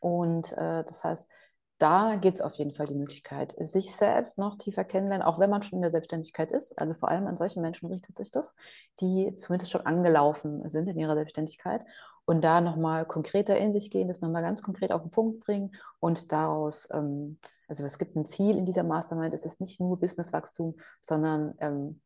Und 0.00 0.52
äh, 0.52 0.84
das 0.84 1.02
heißt, 1.02 1.30
da 1.78 2.16
gibt 2.16 2.38
es 2.38 2.40
auf 2.40 2.54
jeden 2.54 2.72
Fall 2.72 2.86
die 2.86 2.94
Möglichkeit, 2.94 3.54
sich 3.58 3.94
selbst 3.94 4.38
noch 4.38 4.56
tiefer 4.56 4.84
kennenlernen, 4.84 5.26
auch 5.26 5.38
wenn 5.40 5.50
man 5.50 5.62
schon 5.62 5.78
in 5.78 5.82
der 5.82 5.90
Selbstständigkeit 5.90 6.52
ist. 6.52 6.78
Also 6.78 6.94
vor 6.94 7.08
allem 7.08 7.26
an 7.26 7.36
solchen 7.36 7.62
Menschen 7.62 7.88
richtet 7.88 8.16
sich 8.16 8.30
das, 8.30 8.54
die 9.00 9.34
zumindest 9.34 9.72
schon 9.72 9.84
angelaufen 9.84 10.68
sind 10.70 10.88
in 10.88 10.98
ihrer 10.98 11.14
Selbstständigkeit 11.14 11.84
und 12.26 12.42
da 12.42 12.60
nochmal 12.60 13.04
konkreter 13.04 13.56
in 13.58 13.72
sich 13.72 13.90
gehen, 13.90 14.08
das 14.08 14.20
nochmal 14.20 14.42
ganz 14.42 14.62
konkret 14.62 14.92
auf 14.92 15.02
den 15.02 15.10
Punkt 15.10 15.40
bringen 15.40 15.74
und 15.98 16.30
daraus, 16.32 16.88
ähm, 16.92 17.38
also 17.68 17.84
es 17.84 17.98
gibt 17.98 18.14
ein 18.14 18.24
Ziel 18.24 18.56
in 18.56 18.66
dieser 18.66 18.84
Mastermind, 18.84 19.34
es 19.34 19.44
ist 19.44 19.60
nicht 19.60 19.80
nur 19.80 19.98
Businesswachstum, 19.98 20.76
sondern 21.00 21.54
ähm, 21.58 22.00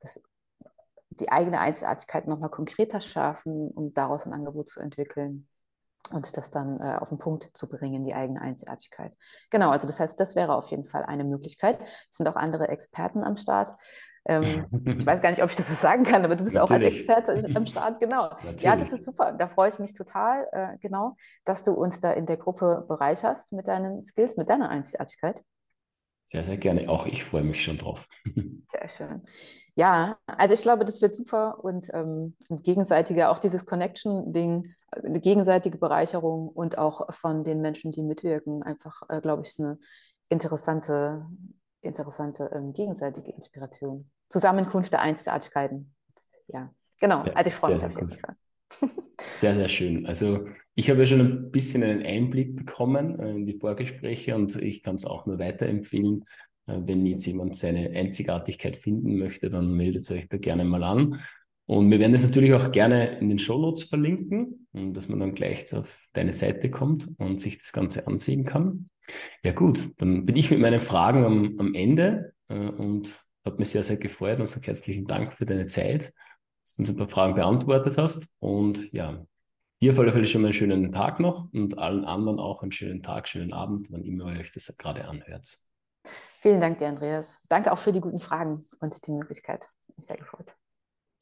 das, 0.00 0.20
die 1.10 1.30
eigene 1.30 1.60
Einzigartigkeit 1.60 2.26
nochmal 2.26 2.50
konkreter 2.50 3.00
schaffen, 3.00 3.70
um 3.70 3.94
daraus 3.94 4.26
ein 4.26 4.32
Angebot 4.32 4.70
zu 4.70 4.80
entwickeln 4.80 5.46
und 6.12 6.36
das 6.36 6.50
dann 6.50 6.80
äh, 6.80 6.96
auf 7.00 7.08
den 7.08 7.18
Punkt 7.18 7.50
zu 7.54 7.68
bringen, 7.68 8.04
die 8.04 8.14
eigene 8.14 8.40
Einzigartigkeit. 8.40 9.16
Genau, 9.50 9.70
also 9.70 9.86
das 9.86 10.00
heißt, 10.00 10.18
das 10.18 10.34
wäre 10.34 10.54
auf 10.54 10.70
jeden 10.70 10.84
Fall 10.84 11.04
eine 11.04 11.24
Möglichkeit. 11.24 11.78
Es 12.10 12.18
sind 12.18 12.28
auch 12.28 12.36
andere 12.36 12.68
Experten 12.68 13.24
am 13.24 13.36
Start. 13.36 13.78
Ähm, 14.24 14.66
ich 14.86 15.04
weiß 15.04 15.20
gar 15.20 15.30
nicht, 15.30 15.42
ob 15.42 15.50
ich 15.50 15.56
das 15.56 15.68
so 15.68 15.74
sagen 15.74 16.04
kann, 16.04 16.24
aber 16.24 16.36
du 16.36 16.44
bist 16.44 16.56
Natürlich. 16.56 16.70
auch 16.70 16.86
als 16.86 16.98
Experte 16.98 17.56
am 17.56 17.66
Start, 17.68 18.00
genau. 18.00 18.30
Natürlich. 18.30 18.62
Ja, 18.62 18.76
das 18.76 18.92
ist 18.92 19.04
super. 19.04 19.32
Da 19.32 19.48
freue 19.48 19.70
ich 19.70 19.78
mich 19.78 19.94
total, 19.94 20.46
äh, 20.52 20.78
genau, 20.78 21.16
dass 21.44 21.62
du 21.62 21.72
uns 21.72 22.00
da 22.00 22.12
in 22.12 22.26
der 22.26 22.36
Gruppe 22.36 22.84
bereicherst 22.88 23.52
mit 23.52 23.68
deinen 23.68 24.02
Skills, 24.02 24.36
mit 24.36 24.48
deiner 24.48 24.68
Einzigartigkeit. 24.68 25.42
Sehr, 26.24 26.44
sehr 26.44 26.56
gerne. 26.56 26.88
Auch 26.88 27.06
ich 27.06 27.24
freue 27.24 27.42
mich 27.42 27.62
schon 27.62 27.78
drauf. 27.78 28.06
Sehr 28.68 28.88
schön. 28.88 29.22
Ja, 29.74 30.18
also 30.26 30.54
ich 30.54 30.62
glaube, 30.62 30.84
das 30.84 31.02
wird 31.02 31.16
super 31.16 31.64
und 31.64 31.88
ähm, 31.92 32.36
gegenseitige, 32.48 33.30
auch 33.30 33.38
dieses 33.38 33.66
Connection-Ding, 33.66 34.74
eine 34.92 35.20
gegenseitige 35.20 35.78
Bereicherung 35.78 36.48
und 36.48 36.78
auch 36.78 37.12
von 37.14 37.44
den 37.44 37.60
Menschen, 37.60 37.92
die 37.92 38.02
mitwirken, 38.02 38.62
einfach, 38.62 39.02
äh, 39.08 39.20
glaube 39.20 39.42
ich, 39.44 39.58
eine 39.58 39.78
interessante, 40.28 41.26
interessante 41.80 42.50
ähm, 42.54 42.72
gegenseitige 42.72 43.32
Inspiration. 43.32 44.10
Zusammenkunft 44.28 44.92
der 44.92 45.00
Einzigartigkeiten. 45.00 45.94
Ja, 46.48 46.72
genau. 46.98 47.22
Sehr, 47.22 47.36
also 47.36 47.48
ich 47.48 47.54
freue 47.54 47.74
mich 47.74 47.84
auf 47.84 47.94
jeden 47.94 48.08
Fall. 48.08 48.36
Sehr, 49.20 49.54
sehr 49.54 49.68
schön. 49.68 50.06
Also 50.06 50.46
ich 50.74 50.88
habe 50.88 51.00
ja 51.00 51.06
schon 51.06 51.20
ein 51.20 51.50
bisschen 51.50 51.82
einen 51.82 52.04
Einblick 52.04 52.56
bekommen 52.56 53.18
äh, 53.18 53.30
in 53.30 53.46
die 53.46 53.58
Vorgespräche 53.58 54.34
und 54.34 54.56
ich 54.56 54.82
kann 54.82 54.94
es 54.94 55.04
auch 55.04 55.26
nur 55.26 55.38
weiterempfehlen. 55.38 56.24
Äh, 56.66 56.80
wenn 56.84 57.04
jetzt 57.06 57.26
jemand 57.26 57.56
seine 57.56 57.90
Einzigartigkeit 57.90 58.76
finden 58.76 59.18
möchte, 59.18 59.50
dann 59.50 59.74
meldet 59.74 60.10
euch 60.10 60.28
da 60.28 60.38
gerne 60.38 60.64
mal 60.64 60.82
an. 60.82 61.20
Und 61.72 61.90
wir 61.90 61.98
werden 61.98 62.12
das 62.12 62.22
natürlich 62.22 62.52
auch 62.52 62.70
gerne 62.70 63.18
in 63.18 63.30
den 63.30 63.38
Show 63.38 63.58
Notes 63.58 63.84
verlinken, 63.84 64.68
dass 64.72 65.08
man 65.08 65.20
dann 65.20 65.34
gleich 65.34 65.74
auf 65.74 66.06
deine 66.12 66.34
Seite 66.34 66.70
kommt 66.70 67.08
und 67.18 67.40
sich 67.40 67.56
das 67.56 67.72
Ganze 67.72 68.06
ansehen 68.06 68.44
kann. 68.44 68.90
Ja 69.42 69.52
gut, 69.52 69.90
dann 69.96 70.26
bin 70.26 70.36
ich 70.36 70.50
mit 70.50 70.60
meinen 70.60 70.80
Fragen 70.80 71.24
am, 71.24 71.54
am 71.58 71.74
Ende 71.74 72.34
äh, 72.48 72.54
und 72.54 73.18
habe 73.46 73.56
mich 73.56 73.70
sehr, 73.70 73.84
sehr 73.84 73.96
gefreut 73.96 74.38
und 74.38 74.46
sage 74.46 74.66
herzlichen 74.66 75.06
Dank 75.06 75.32
für 75.32 75.46
deine 75.46 75.66
Zeit, 75.66 76.12
dass 76.62 76.74
du 76.74 76.82
uns 76.82 76.90
ein 76.90 76.96
paar 76.96 77.08
Fragen 77.08 77.34
beantwortet 77.34 77.96
hast. 77.96 78.28
Und 78.38 78.92
ja, 78.92 79.24
hier 79.80 79.92
auf 79.92 79.98
alle 79.98 80.12
Fälle 80.12 80.26
schon 80.26 80.42
mal 80.42 80.48
einen 80.48 80.54
schönen 80.54 80.92
Tag 80.92 81.20
noch 81.20 81.50
und 81.54 81.78
allen 81.78 82.04
anderen 82.04 82.38
auch 82.38 82.62
einen 82.62 82.72
schönen 82.72 83.02
Tag, 83.02 83.28
schönen 83.28 83.54
Abend, 83.54 83.90
wann 83.90 84.04
immer 84.04 84.30
ihr 84.30 84.40
euch 84.40 84.52
das 84.52 84.76
gerade 84.76 85.06
anhört. 85.06 85.56
Vielen 86.38 86.60
Dank 86.60 86.78
dir, 86.78 86.88
Andreas. 86.88 87.34
Danke 87.48 87.72
auch 87.72 87.78
für 87.78 87.92
die 87.92 88.00
guten 88.00 88.20
Fragen 88.20 88.66
und 88.80 89.06
die 89.06 89.12
Möglichkeit. 89.12 89.66
Mich 89.96 90.06
sehr 90.06 90.16
gefreut. 90.16 90.54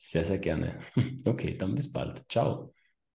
Sehr, 0.00 0.24
sehr 0.24 0.38
gerne. 0.38 0.80
Okay, 1.24 1.56
dann 1.56 1.74
bis 1.76 1.92
bald. 1.92 2.28
Ciao. 2.30 2.74